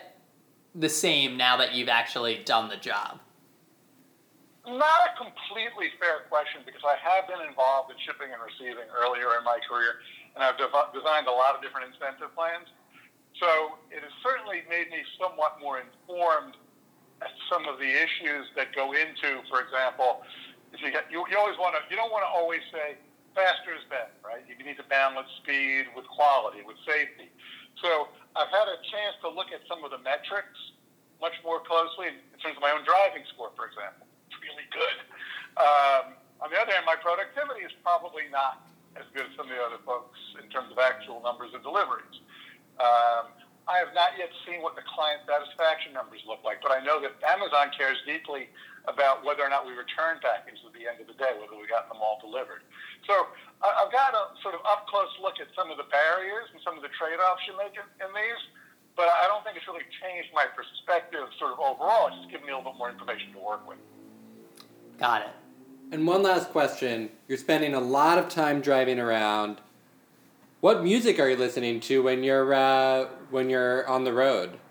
the 0.75 0.89
same 0.89 1.37
now 1.37 1.55
that 1.57 1.73
you've 1.73 1.89
actually 1.89 2.43
done 2.43 2.67
the 2.67 2.77
job? 2.77 3.19
Not 4.67 4.99
a 5.07 5.17
completely 5.17 5.95
fair 5.97 6.27
question 6.29 6.61
because 6.65 6.81
I 6.85 6.99
have 7.01 7.27
been 7.27 7.41
involved 7.47 7.89
in 7.89 7.97
shipping 8.05 8.29
and 8.31 8.41
receiving 8.43 8.85
earlier 8.93 9.39
in 9.39 9.43
my 9.43 9.57
career, 9.67 10.03
and 10.35 10.43
I've 10.43 10.59
designed 10.59 11.27
a 11.27 11.31
lot 11.31 11.55
of 11.55 11.63
different 11.63 11.87
incentive 11.87 12.35
plans. 12.35 12.67
So 13.41 13.81
it 13.89 14.05
has 14.05 14.13
certainly 14.21 14.61
made 14.69 14.93
me 14.93 15.01
somewhat 15.17 15.57
more 15.57 15.81
informed 15.81 16.53
at 17.25 17.33
some 17.49 17.65
of 17.65 17.81
the 17.81 17.89
issues 17.89 18.45
that 18.53 18.69
go 18.77 18.93
into, 18.93 19.41
for 19.49 19.65
example, 19.65 20.21
if 20.69 20.77
you 20.79 20.93
get, 20.93 21.09
you, 21.09 21.25
you 21.25 21.35
always 21.41 21.57
want 21.57 21.73
to, 21.73 21.81
you 21.89 21.97
don't 21.97 22.13
want 22.13 22.21
to 22.21 22.29
always 22.29 22.61
say, 22.69 23.01
faster 23.33 23.73
is 23.73 23.81
better, 23.89 24.13
right? 24.21 24.45
You 24.45 24.53
need 24.61 24.77
to 24.77 24.85
balance 24.93 25.27
speed 25.41 25.89
with 25.97 26.05
quality, 26.05 26.61
with 26.61 26.77
safety. 26.85 27.33
So 27.81 28.13
I've 28.37 28.53
had 28.53 28.69
a 28.69 28.77
chance 28.93 29.17
to 29.25 29.29
look 29.33 29.49
at 29.49 29.65
some 29.65 29.81
of 29.81 29.89
the 29.89 30.01
metrics 30.05 30.61
much 31.17 31.33
more 31.41 31.65
closely 31.65 32.13
in 32.13 32.37
terms 32.45 32.57
of 32.57 32.63
my 32.63 32.69
own 32.69 32.85
driving 32.85 33.25
score, 33.33 33.49
for 33.57 33.65
example. 33.65 34.05
It's 34.29 34.37
really 34.37 34.69
good. 34.69 34.97
Um, 35.57 36.03
on 36.45 36.53
the 36.53 36.57
other 36.61 36.77
hand, 36.77 36.85
my 36.85 36.97
productivity 36.97 37.65
is 37.65 37.73
probably 37.81 38.29
not 38.29 38.61
as 38.93 39.05
good 39.17 39.25
as 39.25 39.33
some 39.33 39.49
of 39.49 39.53
the 39.53 39.61
other 39.61 39.81
folks 39.81 40.17
in 40.37 40.45
terms 40.53 40.69
of 40.69 40.77
actual 40.77 41.25
numbers 41.25 41.53
of 41.57 41.65
deliveries. 41.65 42.21
Um, 42.79 43.33
I 43.69 43.77
have 43.77 43.93
not 43.93 44.17
yet 44.17 44.33
seen 44.43 44.59
what 44.65 44.75
the 44.75 44.83
client 44.83 45.21
satisfaction 45.23 45.93
numbers 45.93 46.25
look 46.25 46.41
like, 46.43 46.59
but 46.59 46.73
I 46.73 46.81
know 46.83 46.99
that 46.99 47.15
Amazon 47.23 47.69
cares 47.71 47.97
deeply 48.03 48.49
about 48.89 49.21
whether 49.21 49.45
or 49.45 49.51
not 49.53 49.63
we 49.63 49.77
return 49.77 50.17
packages 50.19 50.59
at 50.65 50.73
the 50.73 50.89
end 50.89 50.97
of 50.97 51.05
the 51.05 51.15
day, 51.15 51.37
whether 51.37 51.53
we 51.53 51.69
got 51.69 51.85
them 51.85 52.01
all 52.01 52.17
delivered. 52.17 52.65
So 53.05 53.29
I've 53.61 53.93
got 53.93 54.17
a 54.17 54.33
sort 54.41 54.57
of 54.57 54.65
up 54.65 54.89
close 54.89 55.13
look 55.21 55.37
at 55.37 55.47
some 55.53 55.69
of 55.69 55.77
the 55.77 55.85
barriers 55.93 56.49
and 56.51 56.59
some 56.65 56.73
of 56.73 56.81
the 56.81 56.89
trade 56.97 57.21
offs 57.21 57.45
you 57.45 57.53
make 57.55 57.77
in, 57.77 57.85
in 58.01 58.09
these, 58.09 58.41
but 58.97 59.07
I 59.07 59.29
don't 59.29 59.45
think 59.45 59.57
it's 59.57 59.67
really 59.69 59.85
changed 60.01 60.33
my 60.33 60.49
perspective 60.49 61.29
sort 61.37 61.53
of 61.53 61.59
overall. 61.61 62.09
It's 62.09 62.17
just 62.25 62.33
given 62.33 62.49
me 62.49 62.53
a 62.53 62.57
little 62.57 62.73
bit 62.73 62.77
more 62.81 62.89
information 62.89 63.31
to 63.37 63.39
work 63.39 63.63
with. 63.69 63.77
Got 64.97 65.29
it. 65.29 65.33
And 65.91 66.07
one 66.07 66.23
last 66.23 66.49
question. 66.49 67.09
You're 67.27 67.37
spending 67.37 67.73
a 67.73 67.79
lot 67.79 68.17
of 68.17 68.29
time 68.29 68.61
driving 68.61 68.99
around. 68.99 69.61
What 70.61 70.85
music 70.85 71.17
are 71.17 71.25
you 71.25 71.41
listening 71.41 71.81
to 71.89 72.05
when 72.05 72.21
you're 72.21 72.53
uh, 72.53 73.09
when 73.33 73.49
you're 73.49 73.81
on 73.89 74.05
the 74.05 74.13
road? 74.13 74.61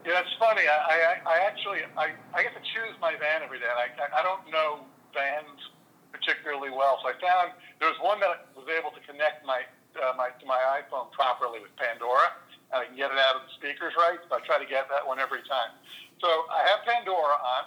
Yeah, 0.00 0.24
it's 0.24 0.32
funny. 0.40 0.64
I, 0.64 1.20
I, 1.28 1.28
I 1.28 1.36
actually 1.44 1.84
I, 1.92 2.16
I 2.32 2.40
get 2.40 2.56
to 2.56 2.64
choose 2.72 2.96
my 3.04 3.20
van 3.20 3.44
every 3.44 3.60
day. 3.60 3.68
I, 3.68 3.92
I 4.16 4.24
don't 4.24 4.48
know 4.48 4.88
vans 5.12 5.60
particularly 6.08 6.72
well, 6.72 7.04
so 7.04 7.12
I 7.12 7.20
found 7.20 7.52
there 7.84 7.92
was 7.92 8.00
one 8.00 8.16
that 8.24 8.48
was 8.56 8.64
able 8.72 8.96
to 8.96 9.02
connect 9.04 9.44
my 9.44 9.60
uh, 10.00 10.16
my 10.16 10.32
to 10.40 10.44
my 10.48 10.80
iPhone 10.80 11.12
properly 11.12 11.60
with 11.60 11.76
Pandora, 11.76 12.32
and 12.72 12.80
I 12.80 12.88
can 12.88 12.96
get 12.96 13.12
it 13.12 13.20
out 13.20 13.36
of 13.36 13.44
the 13.44 13.52
speakers 13.60 13.92
right. 14.00 14.16
So 14.32 14.36
I 14.36 14.40
try 14.48 14.56
to 14.56 14.64
get 14.64 14.88
that 14.88 15.04
one 15.04 15.20
every 15.20 15.44
time. 15.44 15.76
So 16.24 16.48
I 16.48 16.64
have 16.72 16.80
Pandora 16.88 17.36
on 17.36 17.64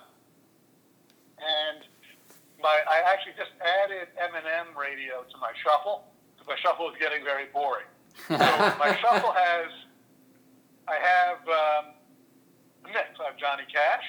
and 1.38 1.86
my 2.58 2.82
I 2.90 3.06
actually 3.14 3.38
just 3.38 3.54
added 3.62 4.10
Eminem 4.18 4.74
radio 4.74 5.22
to 5.22 5.38
my 5.38 5.54
shuffle 5.62 6.17
my 6.48 6.56
shuffle 6.64 6.90
is 6.90 6.96
getting 7.00 7.24
very 7.24 7.46
boring. 7.54 7.88
So 8.28 8.36
my 8.82 8.98
shuffle 9.00 9.32
has 9.32 9.70
I 10.88 10.96
have 10.96 11.44
um, 11.46 11.86
a 12.84 12.88
mix. 12.88 13.14
I 13.20 13.30
have 13.30 13.38
Johnny 13.38 13.68
Cash, 13.68 14.08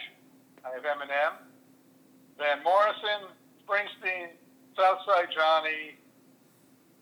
I 0.64 0.70
have 0.72 0.87
Eminem, 0.87 1.42
Van 2.38 2.62
Morrison, 2.62 3.29
Springsteen, 3.66 4.31
Southside 4.79 5.29
Johnny. 5.35 5.98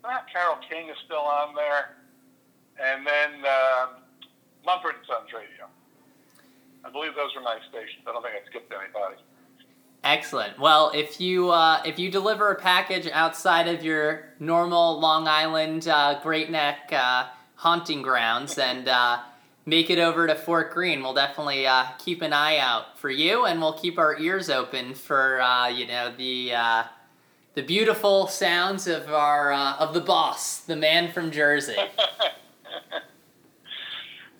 Ah, 0.02 0.24
Carole 0.32 0.58
King 0.68 0.88
is 0.88 0.96
still 1.04 1.22
on 1.22 1.54
there, 1.54 2.00
and 2.80 3.06
then 3.06 3.44
um, 3.44 3.88
Mumford 4.64 4.96
and 4.96 5.06
Sons 5.06 5.28
radio. 5.30 5.68
I 6.84 6.90
believe 6.90 7.14
those 7.14 7.34
are 7.36 7.42
my 7.42 7.58
stations. 7.68 8.02
I 8.06 8.12
don't 8.12 8.22
think 8.22 8.34
I 8.34 8.42
skipped 8.48 8.72
anybody. 8.72 9.20
Excellent. 10.04 10.58
Well, 10.58 10.92
if 10.94 11.20
you 11.20 11.50
uh, 11.50 11.82
if 11.84 11.98
you 11.98 12.10
deliver 12.10 12.50
a 12.50 12.54
package 12.54 13.08
outside 13.12 13.66
of 13.66 13.82
your 13.82 14.28
normal 14.38 15.00
Long 15.00 15.26
Island 15.26 15.88
uh, 15.88 16.20
Great 16.22 16.48
Neck 16.50 16.92
uh, 16.92 17.26
haunting 17.56 18.02
grounds 18.02 18.56
and 18.56 18.88
uh, 18.88 19.18
make 19.64 19.90
it 19.90 19.98
over 19.98 20.28
to 20.28 20.36
Fort 20.36 20.72
Greene, 20.72 21.02
we'll 21.02 21.14
definitely 21.14 21.66
uh, 21.66 21.86
keep 21.98 22.22
an 22.22 22.32
eye 22.32 22.58
out 22.58 22.98
for 22.98 23.10
you, 23.10 23.46
and 23.46 23.60
we'll 23.60 23.72
keep 23.72 23.98
our 23.98 24.16
ears 24.20 24.48
open 24.48 24.94
for 24.94 25.40
uh, 25.40 25.66
you 25.68 25.88
know 25.88 26.14
the 26.16 26.52
the 27.54 27.62
beautiful 27.62 28.28
sounds 28.28 28.86
of 28.86 29.12
our 29.12 29.52
of 29.52 29.92
the 29.92 30.00
boss, 30.00 30.60
the 30.60 30.76
man 30.76 31.10
from 31.10 31.32
Jersey. 31.32 31.74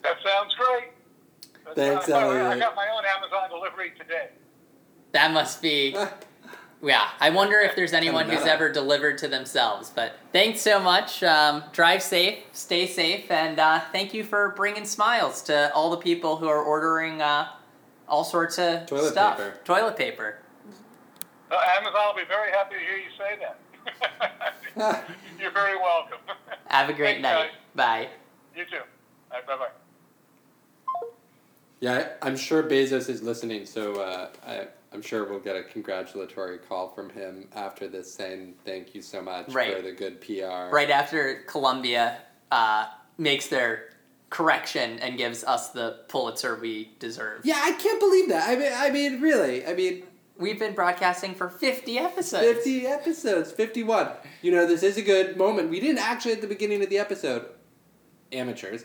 that 0.03 0.17
sounds 0.25 0.55
great. 0.55 0.91
Thanks, 1.75 2.09
Elliot. 2.09 2.47
I 2.47 2.59
got 2.59 2.77
my 2.77 2.87
own 2.89 3.03
Amazon 3.05 3.51
delivery 3.51 3.93
today. 3.99 4.29
That 5.13 5.33
must 5.33 5.63
be. 5.63 5.97
Yeah, 6.83 7.09
I 7.21 7.31
wonder 7.31 7.59
if 7.59 7.75
there's 7.75 7.95
anyone 7.95 8.29
who's 8.29 8.45
ever 8.45 8.71
delivered 8.71 9.17
to 9.19 9.29
themselves. 9.29 9.91
But 9.93 10.13
thanks 10.31 10.61
so 10.61 10.79
much. 10.79 11.23
Um, 11.23 11.65
drive 11.73 12.03
safe, 12.03 12.41
stay 12.53 12.87
safe, 12.87 13.31
and 13.31 13.59
uh, 13.59 13.81
thank 13.93 14.13
you 14.13 14.23
for 14.23 14.51
bringing 14.51 14.85
smiles 14.85 15.41
to 15.45 15.73
all 15.75 15.91
the 15.91 15.97
people 15.97 16.37
who 16.37 16.47
are 16.49 16.63
ordering 16.63 17.23
uh, 17.23 17.49
all 18.07 18.25
sorts 18.25 18.59
of 18.59 18.85
Toilet 18.87 19.11
stuff. 19.13 19.39
paper. 19.39 19.59
Toilet 19.65 19.97
paper. 19.97 20.39
Uh, 21.51 21.57
Amazon 21.81 22.09
will 22.09 22.23
be 22.23 22.29
very 22.29 22.53
happy 22.53 22.75
to 22.75 22.81
hear 22.81 22.99
you 22.99 23.11
say 23.19 23.39
that. 24.77 25.09
You're 25.41 25.53
very 25.53 25.79
welcome. 25.79 26.19
Have 26.67 26.91
a 26.91 26.93
great 26.93 27.23
Thanks, 27.23 27.23
night. 27.23 27.49
guys. 27.49 27.51
Bye. 27.75 28.09
You 28.55 28.65
too. 28.67 28.81
bye 29.31 29.41
bye. 29.57 29.69
Yeah, 31.81 32.09
I- 32.23 32.27
I'm 32.27 32.37
sure 32.37 32.63
Bezos 32.63 33.09
is 33.09 33.23
listening, 33.23 33.65
so 33.67 33.95
uh, 34.01 34.29
I, 34.47 34.67
I'm 34.93 35.03
sure 35.03 35.29
we'll 35.29 35.41
get 35.41 35.57
a 35.57 35.63
congratulatory 35.63 36.59
call 36.59 36.89
from 36.95 37.11
him 37.11 37.49
after 37.55 37.89
this 37.89 38.13
saying 38.13 38.55
thank 38.65 38.95
you 38.95 39.03
so 39.03 39.21
much 39.21 39.49
Right. 39.53 39.77
for 39.77 39.83
the 39.83 39.93
good 39.93 40.21
PR. 40.21 40.75
Right 40.75 40.91
after 40.91 41.43
Columbia 41.47 42.19
uh, 42.51 42.87
makes 43.19 43.49
their 43.49 43.91
correction 44.31 44.99
and 45.01 45.17
gives 45.19 45.45
us 45.45 45.71
the 45.71 46.01
Pulitzer 46.09 46.57
we 46.57 46.93
deserve. 46.99 47.43
Yeah, 47.45 47.61
I 47.63 47.73
can't 47.73 48.01
believe 48.01 48.29
that. 48.29 48.49
I 48.49 48.57
mean, 48.57 48.73
I 48.75 48.91
mean, 48.91 49.21
really. 49.21 49.67
I 49.67 49.75
mean, 49.75 50.05
We've 50.39 50.59
been 50.59 50.75
broadcasting 50.75 51.35
for 51.35 51.49
50 51.49 51.99
episodes. 51.99 52.45
50 52.45 52.87
episodes, 52.87 53.53
51. 53.53 54.11
You 54.43 54.53
know, 54.53 54.67
this 54.67 54.83
is 54.83 54.99
a 54.99 55.03
good 55.03 55.39
moment. 55.39 55.71
We 55.71 55.81
didn't 55.81 55.97
actually 56.01 56.33
at 56.33 56.43
the 56.43 56.47
beginning 56.47 56.83
of 56.83 56.91
the 56.91 56.99
episode, 56.99 57.47
amateurs, 58.33 58.85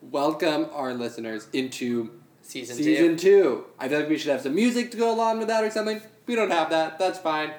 welcome 0.00 0.68
our 0.72 0.94
listeners 0.94 1.48
into 1.52 2.20
Season, 2.48 2.76
season 2.76 3.18
two. 3.18 3.30
two. 3.30 3.64
I 3.78 3.90
feel 3.90 4.00
like 4.00 4.08
we 4.08 4.16
should 4.16 4.30
have 4.30 4.40
some 4.40 4.54
music 4.54 4.90
to 4.92 4.96
go 4.96 5.12
along 5.14 5.38
with 5.38 5.48
that 5.48 5.62
or 5.62 5.70
something. 5.70 6.00
We 6.26 6.34
don't 6.34 6.50
have 6.50 6.70
that. 6.70 6.98
That's 6.98 7.18
fine. 7.18 7.52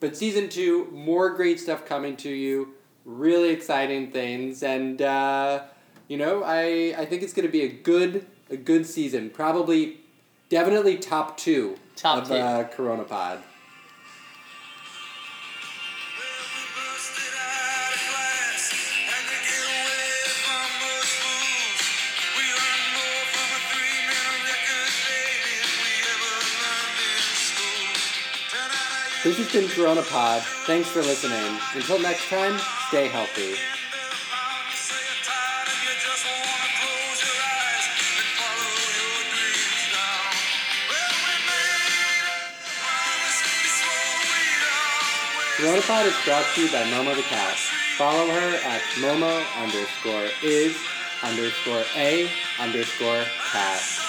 But 0.00 0.16
season 0.16 0.48
two, 0.48 0.90
more 0.90 1.30
great 1.30 1.60
stuff 1.60 1.86
coming 1.86 2.16
to 2.16 2.28
you. 2.28 2.74
Really 3.04 3.50
exciting 3.50 4.10
things, 4.10 4.64
and 4.64 5.00
uh, 5.00 5.62
you 6.08 6.16
know, 6.16 6.42
I 6.44 6.92
I 6.98 7.06
think 7.06 7.22
it's 7.22 7.32
going 7.32 7.46
to 7.46 7.52
be 7.52 7.62
a 7.62 7.68
good 7.68 8.26
a 8.50 8.56
good 8.56 8.84
season. 8.84 9.30
Probably, 9.30 10.00
definitely 10.48 10.98
top 10.98 11.36
two 11.36 11.76
Top 11.94 12.22
of 12.22 12.28
two. 12.28 12.34
Uh, 12.34 12.64
Corona 12.64 13.04
Pod. 13.04 13.44
This 29.24 29.38
has 29.38 29.52
been 29.52 29.68
Corona 29.68 30.02
Pod. 30.02 30.42
Thanks 30.66 30.88
for 30.88 30.98
listening. 30.98 31.56
Until 31.76 32.00
next 32.00 32.28
time, 32.28 32.58
stay 32.88 33.06
healthy. 33.06 33.54
Corona 45.56 45.82
Pod 45.82 46.06
is 46.06 46.14
brought 46.24 46.44
to 46.56 46.60
you 46.60 46.72
by 46.72 46.82
Momo 46.90 47.14
the 47.14 47.22
Cat. 47.22 47.56
Follow 47.96 48.26
her 48.26 48.56
at 48.66 48.82
Momo 48.98 49.40
underscore 49.62 50.30
is 50.42 50.76
underscore 51.22 51.84
a 51.94 52.28
underscore 52.58 53.22
cat. 53.52 54.01